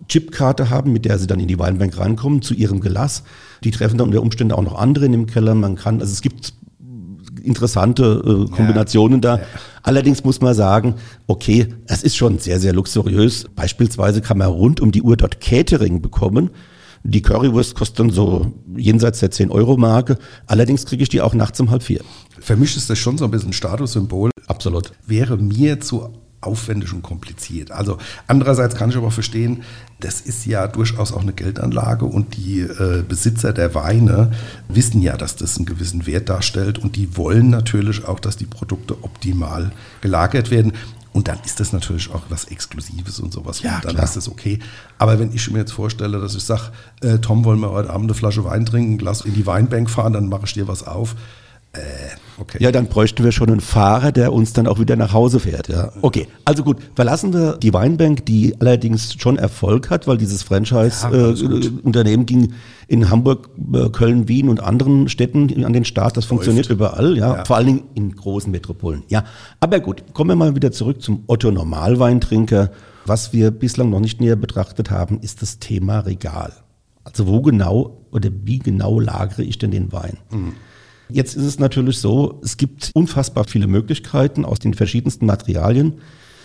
Chipkarte 0.09 0.69
haben, 0.69 0.93
mit 0.93 1.07
der 1.07 1.19
sie 1.19 1.27
dann 1.27 1.41
in 1.41 1.49
die 1.49 1.59
Weinbank 1.59 1.99
reinkommen, 1.99 2.43
zu 2.43 2.53
ihrem 2.55 2.81
Glas. 2.81 3.25
Die 3.65 3.71
treffen 3.71 3.99
dann 3.99 4.09
unter 4.09 4.23
Umständen 4.23 4.53
auch 4.53 4.63
noch 4.63 4.79
andere 4.79 5.07
in 5.07 5.13
dem 5.13 5.27
Keller. 5.27 5.55
Man 5.55 5.77
kann, 5.77 6.01
also 6.01 6.13
es 6.13 6.21
gibt 6.21 6.53
interessante 7.49 8.23
äh, 8.25 8.55
Kombinationen 8.55 9.21
da. 9.21 9.41
Allerdings 9.83 10.23
muss 10.23 10.41
man 10.41 10.55
sagen, 10.55 10.95
okay, 11.27 11.67
es 11.87 12.03
ist 12.03 12.17
schon 12.17 12.39
sehr, 12.39 12.61
sehr 12.61 12.73
luxuriös. 12.73 13.47
Beispielsweise 13.57 14.21
kann 14.21 14.39
man 14.39 14.49
rund 14.49 14.81
um 14.81 14.93
die 14.93 15.03
Uhr 15.03 15.17
dort 15.17 15.41
Catering 15.41 16.01
bekommen. 16.01 16.51
Die 17.05 17.23
Currywurst 17.23 17.75
kostet 17.75 18.01
dann 18.01 18.11
so 18.11 18.53
jenseits 18.77 19.21
der 19.21 19.31
10-Euro-Marke. 19.31 20.19
Allerdings 20.47 20.85
kriege 20.85 21.03
ich 21.03 21.09
die 21.09 21.21
auch 21.21 21.35
nachts 21.35 21.59
um 21.61 21.71
halb 21.71 21.83
vier. 21.83 22.01
Für 22.41 22.57
mich 22.57 22.77
ist 22.77 22.91
das 22.91 22.99
schon 22.99 23.19
so 23.19 23.25
ein 23.25 23.31
bisschen 23.31 23.53
Statussymbol. 23.53 24.31
Absolut. 24.47 24.93
Wäre 25.07 25.37
mir 25.37 25.81
zu 25.81 26.11
aufwendig 26.41 26.93
und 26.93 27.03
kompliziert. 27.03 27.73
Also 27.73 27.99
andererseits 28.27 28.77
kann 28.77 28.91
ich 28.91 28.97
aber 28.97 29.11
verstehen, 29.11 29.63
das 30.01 30.21
ist 30.21 30.47
ja 30.47 30.69
durchaus 30.69 31.13
auch 31.13 31.23
eine 31.23 31.33
Geldanlage 31.33 32.05
und 32.05 32.37
die 32.37 32.61
äh, 32.61 33.03
Besitzer 33.07 33.53
der 33.53 33.75
Weine 33.75 34.31
wissen 34.69 35.03
ja, 35.03 35.17
dass 35.17 35.35
das 35.35 35.57
einen 35.57 35.67
gewissen 35.67 36.07
Wert 36.07 36.29
darstellt 36.29 36.79
und 36.79 36.95
die 36.95 37.17
wollen 37.17 37.51
natürlich 37.51 38.07
auch, 38.07 38.21
dass 38.21 38.37
die 38.37 38.47
Produkte 38.47 39.03
optimal 39.03 39.73
gelagert 40.01 40.51
werden. 40.51 40.73
Und 41.13 41.27
dann 41.27 41.39
ist 41.45 41.59
das 41.59 41.73
natürlich 41.73 42.13
auch 42.15 42.23
was 42.29 42.45
Exklusives 42.45 43.19
und 43.19 43.33
sowas. 43.33 43.63
Ja, 43.63 43.77
und 43.77 43.87
dann 43.87 43.95
klar. 43.95 44.05
ist 44.05 44.15
das 44.15 44.29
okay. 44.29 44.61
Aber 44.99 45.19
wenn 45.19 45.33
ich 45.33 45.51
mir 45.51 45.59
jetzt 45.59 45.73
vorstelle, 45.73 46.21
dass 46.21 46.37
ich 46.37 46.45
sage, 46.45 46.71
äh, 47.01 47.19
Tom, 47.19 47.45
wollen 47.45 47.59
wir 47.59 47.71
heute 47.71 47.91
Abend 47.91 48.05
eine 48.05 48.15
Flasche 48.15 48.45
Wein 48.45 48.65
trinken, 48.65 48.99
lass 49.01 49.23
in 49.23 49.35
die 49.35 49.47
Weinbank 49.47 49.91
fahren, 49.91 50.13
dann 50.13 50.29
mache 50.29 50.45
ich 50.45 50.53
dir 50.53 50.69
was 50.69 50.87
auf. 50.87 51.17
Äh, 51.73 51.81
okay. 52.41 52.57
Ja, 52.61 52.73
dann 52.73 52.87
bräuchten 52.87 53.23
wir 53.25 53.31
schon 53.33 53.51
einen 53.51 53.61
Fahrer, 53.61 54.11
der 54.11 54.33
uns 54.33 54.55
dann 54.55 54.67
auch 54.67 54.79
wieder 54.81 54.97
nach 54.97 55.13
Hause 55.13 55.39
fährt. 55.39 55.69
Ja. 55.69 55.93
Okay, 56.01 56.27
also 56.47 56.65
gut, 56.65 56.79
verlassen 56.95 57.35
wir 57.35 57.59
die 57.59 57.75
Weinbank, 57.75 58.25
die 58.25 58.55
allerdings 58.59 59.15
schon 59.19 59.37
Erfolg 59.37 59.91
hat, 59.91 60.07
weil 60.07 60.17
dieses 60.17 60.49
Ja, 60.49 60.57
alles 60.57 61.03
Franchise-Unternehmen 61.03 62.25
ging 62.25 62.55
in 62.87 63.11
Hamburg, 63.11 63.51
äh, 63.75 63.91
Köln, 63.91 64.29
Wien 64.29 64.49
und 64.49 64.61
anderen 64.61 65.09
Städten 65.11 65.63
an 65.65 65.75
den 65.75 65.85
Start. 65.85 66.17
Das 66.17 66.25
funktioniert 66.25 66.71
überall, 66.71 67.17
ja, 67.19 67.37
Ja. 67.37 67.45
vor 67.45 67.57
allen 67.57 67.67
Dingen 67.67 67.83
in 67.95 68.17
großen 68.17 68.51
Metropolen. 68.51 69.03
Ja, 69.09 69.25
aber 69.61 69.81
gut, 69.81 70.15
kommen 70.15 70.31
wir 70.31 70.37
mal 70.37 70.55
wieder 70.55 70.73
zurück 70.73 71.03
zum 71.03 71.25
Otto 71.27 71.51
Normalweintrinker. 71.51 72.71
Was 73.05 73.33
wir 73.35 73.51
bislang 73.51 73.91
noch 73.91 74.01
nicht 74.01 74.21
näher 74.21 74.37
betrachtet 74.37 74.91
haben, 74.91 75.21
ist 75.21 75.43
das 75.43 75.59
Thema 75.59 76.01
Regal. 76.01 76.53
Also 77.05 77.27
wo 77.27 77.41
genau 77.43 78.03
oder 78.11 78.31
wie 78.45 78.59
genau 78.59 79.01
lagere 79.01 79.43
ich 79.43 79.59
denn 79.59 79.71
den 79.71 79.93
Wein? 79.93 80.19
Jetzt 81.11 81.37
ist 81.37 81.45
es 81.45 81.59
natürlich 81.59 81.99
so, 81.99 82.41
es 82.45 82.57
gibt 82.57 82.91
unfassbar 82.95 83.45
viele 83.45 83.67
Möglichkeiten 83.67 84.45
aus 84.45 84.59
den 84.59 84.75
verschiedensten 84.75 85.27
Materialien. 85.27 85.95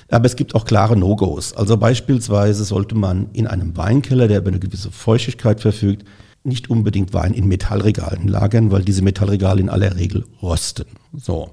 Aber 0.09 0.25
es 0.25 0.35
gibt 0.35 0.53
auch 0.53 0.65
klare 0.65 0.95
No-Gos. 0.95 1.53
Also 1.53 1.77
beispielsweise 1.77 2.63
sollte 2.65 2.95
man 2.95 3.29
in 3.33 3.47
einem 3.47 3.75
Weinkeller, 3.77 4.27
der 4.27 4.39
über 4.39 4.49
eine 4.49 4.59
gewisse 4.59 4.91
Feuchtigkeit 4.91 5.61
verfügt, 5.61 6.05
nicht 6.43 6.69
unbedingt 6.69 7.13
Wein 7.13 7.33
in 7.33 7.47
Metallregalen 7.47 8.27
lagern, 8.27 8.71
weil 8.71 8.83
diese 8.83 9.01
Metallregale 9.01 9.61
in 9.61 9.69
aller 9.69 9.95
Regel 9.95 10.25
rosten. 10.41 10.85
So. 11.15 11.51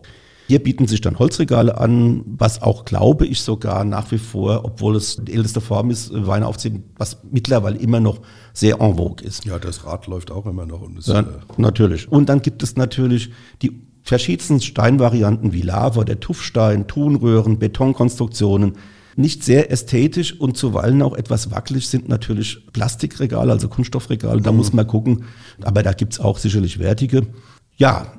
Hier 0.51 0.61
bieten 0.61 0.89
sich 0.89 1.01
dann 1.01 1.21
Holzregale 1.21 1.79
an, 1.79 2.25
was 2.27 2.61
auch, 2.61 2.85
glaube 2.85 3.25
ich, 3.25 3.41
sogar 3.41 3.85
nach 3.85 4.11
wie 4.11 4.19
vor, 4.19 4.65
obwohl 4.65 4.97
es 4.97 5.15
die 5.23 5.33
älteste 5.33 5.61
Form 5.61 5.91
ist, 5.91 6.11
Weine 6.13 6.49
aufziehen, 6.49 6.83
was 6.97 7.19
mittlerweile 7.31 7.79
immer 7.79 8.01
noch 8.01 8.19
sehr 8.53 8.81
en 8.81 8.97
vogue 8.97 9.25
ist. 9.25 9.45
Ja, 9.45 9.61
das 9.61 9.87
Rad 9.87 10.09
läuft 10.09 10.33
auch 10.33 10.47
immer 10.47 10.67
noch. 10.67 10.81
Und 10.81 10.99
ist, 10.99 11.07
ja, 11.07 11.21
äh 11.21 11.25
natürlich. 11.57 12.11
Und 12.11 12.29
dann 12.29 12.43
gibt 12.43 12.65
es 12.65 12.75
natürlich 12.75 13.31
die 13.63 13.81
verschiedensten 14.03 14.61
Steinvarianten 14.61 15.53
wie 15.53 15.63
Lava, 15.63 16.03
der 16.03 16.19
Tuffstein, 16.19 16.89
Thunröhren, 16.89 17.61
Betonkonstruktionen. 17.61 18.73
Nicht 19.15 19.45
sehr 19.45 19.71
ästhetisch 19.71 20.41
und 20.41 20.57
zuweilen 20.57 21.01
auch 21.03 21.15
etwas 21.15 21.53
wackelig 21.53 21.87
sind 21.87 22.09
natürlich 22.09 22.67
Plastikregale, 22.73 23.53
also 23.53 23.69
Kunststoffregale. 23.69 24.41
Da 24.41 24.51
mhm. 24.51 24.57
muss 24.57 24.73
man 24.73 24.89
gucken. 24.89 25.27
Aber 25.63 25.85
da 25.85 25.93
gibt's 25.93 26.19
auch 26.19 26.39
sicherlich 26.39 26.81
wertige. 26.81 27.29
Ja, 27.77 28.15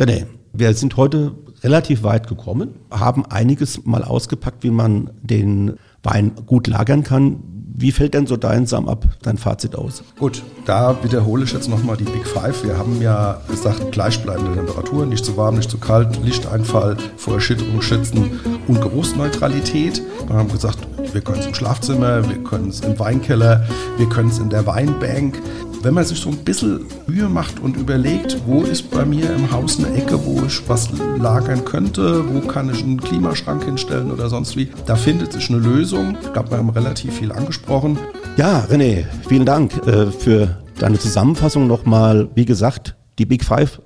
René, 0.00 0.26
wir 0.58 0.74
sind 0.74 0.96
heute 0.96 1.32
relativ 1.62 2.02
weit 2.02 2.28
gekommen, 2.28 2.74
haben 2.90 3.26
einiges 3.26 3.84
mal 3.84 4.02
ausgepackt, 4.04 4.62
wie 4.62 4.70
man 4.70 5.10
den 5.22 5.74
Wein 6.02 6.32
gut 6.46 6.66
lagern 6.66 7.02
kann. 7.02 7.42
Wie 7.78 7.92
fällt 7.92 8.14
denn 8.14 8.26
so 8.26 8.38
dein 8.38 8.64
Sum 8.64 8.88
ab, 8.88 9.04
dein 9.20 9.36
Fazit 9.36 9.74
aus? 9.74 10.02
Gut, 10.18 10.42
da 10.64 10.96
wiederhole 11.04 11.44
ich 11.44 11.52
jetzt 11.52 11.68
nochmal 11.68 11.98
die 11.98 12.04
Big 12.04 12.26
Five. 12.26 12.64
Wir 12.64 12.78
haben 12.78 13.02
ja 13.02 13.38
gesagt, 13.50 13.92
gleichbleibende 13.92 14.54
Temperaturen, 14.54 15.10
nicht 15.10 15.26
zu 15.26 15.36
warm, 15.36 15.56
nicht 15.56 15.70
zu 15.70 15.76
kalt, 15.76 16.18
Lichteinfall 16.24 16.96
vor 17.18 17.34
Erschütterung 17.34 17.82
schützen 17.82 18.40
und 18.66 18.80
Geruchsneutralität. 18.80 20.02
Wir 20.26 20.36
haben 20.36 20.50
gesagt, 20.50 20.78
wir 21.12 21.20
können 21.20 21.40
es 21.40 21.46
im 21.46 21.54
Schlafzimmer, 21.54 22.26
wir 22.26 22.42
können 22.44 22.70
es 22.70 22.80
im 22.80 22.98
Weinkeller, 22.98 23.66
wir 23.98 24.08
können 24.08 24.30
es 24.30 24.38
in 24.38 24.48
der 24.48 24.66
Weinbank 24.66 25.38
wenn 25.86 25.94
man 25.94 26.04
sich 26.04 26.18
so 26.18 26.30
ein 26.30 26.38
bisschen 26.38 26.84
Mühe 27.06 27.28
macht 27.28 27.60
und 27.60 27.76
überlegt, 27.76 28.38
wo 28.44 28.62
ist 28.62 28.90
bei 28.90 29.04
mir 29.04 29.32
im 29.32 29.52
Haus 29.52 29.78
eine 29.78 29.96
Ecke, 29.96 30.18
wo 30.26 30.42
ich 30.44 30.68
was 30.68 30.88
lagern 31.16 31.64
könnte, 31.64 32.24
wo 32.28 32.40
kann 32.40 32.68
ich 32.70 32.82
einen 32.82 33.00
Klimaschrank 33.00 33.64
hinstellen 33.64 34.10
oder 34.10 34.28
sonst 34.28 34.56
wie, 34.56 34.68
da 34.86 34.96
findet 34.96 35.32
sich 35.32 35.48
eine 35.48 35.60
Lösung. 35.60 36.18
Ich 36.20 36.32
glaube, 36.32 36.50
wir 36.50 36.58
haben 36.58 36.70
relativ 36.70 37.14
viel 37.14 37.30
angesprochen. 37.30 38.00
Ja, 38.36 38.66
René, 38.68 39.04
vielen 39.28 39.46
Dank 39.46 39.76
äh, 39.86 40.10
für 40.10 40.60
deine 40.76 40.98
Zusammenfassung 40.98 41.68
nochmal. 41.68 42.30
Wie 42.34 42.46
gesagt, 42.46 42.96
die 43.20 43.24
Big 43.24 43.44
Five, 43.44 43.80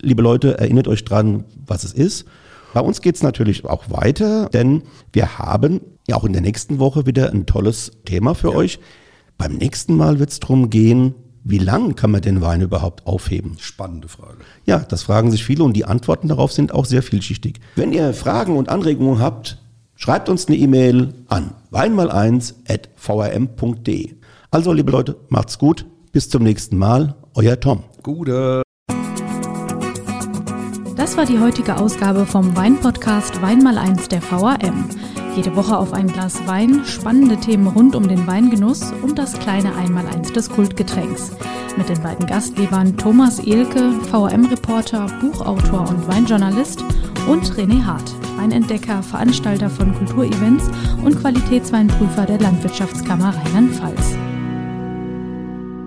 liebe 0.00 0.22
Leute, 0.22 0.56
erinnert 0.56 0.86
euch 0.86 1.04
dran, 1.04 1.42
was 1.66 1.82
es 1.82 1.92
ist. 1.92 2.26
Bei 2.74 2.80
uns 2.80 3.00
geht 3.00 3.16
es 3.16 3.24
natürlich 3.24 3.64
auch 3.64 3.90
weiter, 3.90 4.48
denn 4.50 4.84
wir 5.12 5.40
haben 5.40 5.80
ja 6.06 6.14
auch 6.14 6.22
in 6.22 6.32
der 6.32 6.42
nächsten 6.42 6.78
Woche 6.78 7.06
wieder 7.06 7.32
ein 7.32 7.46
tolles 7.46 7.90
Thema 8.04 8.36
für 8.36 8.50
ja. 8.52 8.56
euch. 8.56 8.78
Beim 9.36 9.54
nächsten 9.54 9.96
Mal 9.96 10.20
wird 10.20 10.30
es 10.30 10.38
darum 10.38 10.70
gehen, 10.70 11.14
wie 11.42 11.58
lang 11.58 11.96
kann 11.96 12.10
man 12.10 12.20
den 12.22 12.40
Wein 12.40 12.60
überhaupt 12.60 13.06
aufheben? 13.06 13.56
Spannende 13.58 14.08
Frage. 14.08 14.38
Ja, 14.66 14.80
das 14.80 15.04
fragen 15.04 15.30
sich 15.30 15.44
viele 15.44 15.62
und 15.64 15.74
die 15.74 15.84
Antworten 15.84 16.26
darauf 16.28 16.52
sind 16.52 16.72
auch 16.72 16.84
sehr 16.84 17.02
vielschichtig. 17.02 17.60
Wenn 17.76 17.92
ihr 17.92 18.14
Fragen 18.14 18.56
und 18.56 18.68
Anregungen 18.68 19.20
habt, 19.20 19.58
schreibt 19.94 20.28
uns 20.28 20.48
eine 20.48 20.56
E-Mail 20.56 21.14
an 21.28 21.52
weinmal1.vrm.de. 21.72 24.14
Also, 24.50 24.72
liebe 24.72 24.90
Leute, 24.90 25.16
macht's 25.28 25.58
gut. 25.58 25.86
Bis 26.12 26.28
zum 26.28 26.42
nächsten 26.42 26.76
Mal. 26.76 27.14
Euer 27.34 27.60
Tom. 27.60 27.84
Gute. 28.02 28.62
Das 30.96 31.16
war 31.16 31.24
die 31.24 31.38
heutige 31.38 31.76
Ausgabe 31.76 32.26
vom 32.26 32.56
Weinpodcast 32.56 33.36
Weinmal1 33.36 34.08
der 34.08 34.20
VRM. 34.20 34.88
Jede 35.36 35.54
Woche 35.54 35.76
auf 35.76 35.92
ein 35.92 36.08
Glas 36.08 36.46
Wein, 36.46 36.84
spannende 36.84 37.36
Themen 37.36 37.68
rund 37.68 37.94
um 37.94 38.08
den 38.08 38.26
Weingenuss 38.26 38.92
und 39.02 39.18
das 39.18 39.38
kleine 39.38 39.74
Einmaleins 39.76 40.32
des 40.32 40.50
Kultgetränks. 40.50 41.30
Mit 41.76 41.88
den 41.88 42.02
beiden 42.02 42.26
Gastgebern 42.26 42.96
Thomas 42.96 43.38
Ehlke, 43.38 43.92
VRM-Reporter, 44.10 45.06
Buchautor 45.20 45.88
und 45.88 46.08
Weinjournalist 46.08 46.84
und 47.28 47.44
René 47.54 47.84
Hart, 47.84 48.12
Weinentdecker, 48.36 49.02
Veranstalter 49.02 49.70
von 49.70 49.94
Kulturevents 49.94 50.68
und 51.04 51.20
Qualitätsweinprüfer 51.20 52.26
der 52.26 52.40
Landwirtschaftskammer 52.40 53.34
Rheinland-Pfalz. 53.34 54.16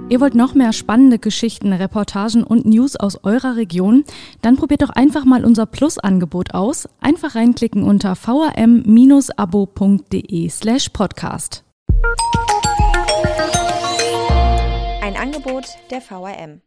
Ihr 0.10 0.20
wollt 0.20 0.36
noch 0.36 0.54
mehr 0.54 0.74
spannende 0.74 1.18
Geschichten, 1.18 1.72
Reportagen 1.74 2.44
und 2.44 2.66
News 2.66 2.96
aus 2.96 3.24
eurer 3.24 3.56
Region? 3.56 4.04
Dann 4.42 4.58
probiert 4.58 4.82
doch 4.82 4.89
einfach 4.89 5.24
mal 5.26 5.46
unser 5.46 5.66
Plus-Angebot 5.66 6.54
aus. 6.54 6.89
Einfach 7.00 7.36
reinklicken 7.36 7.84
unter 7.84 8.16
vrm-abo.de 8.16 9.30
slash 10.50 10.89
podcast. 10.89 11.63
Ein 15.02 15.16
Angebot 15.16 15.66
der 15.89 16.02
VRM. 16.02 16.63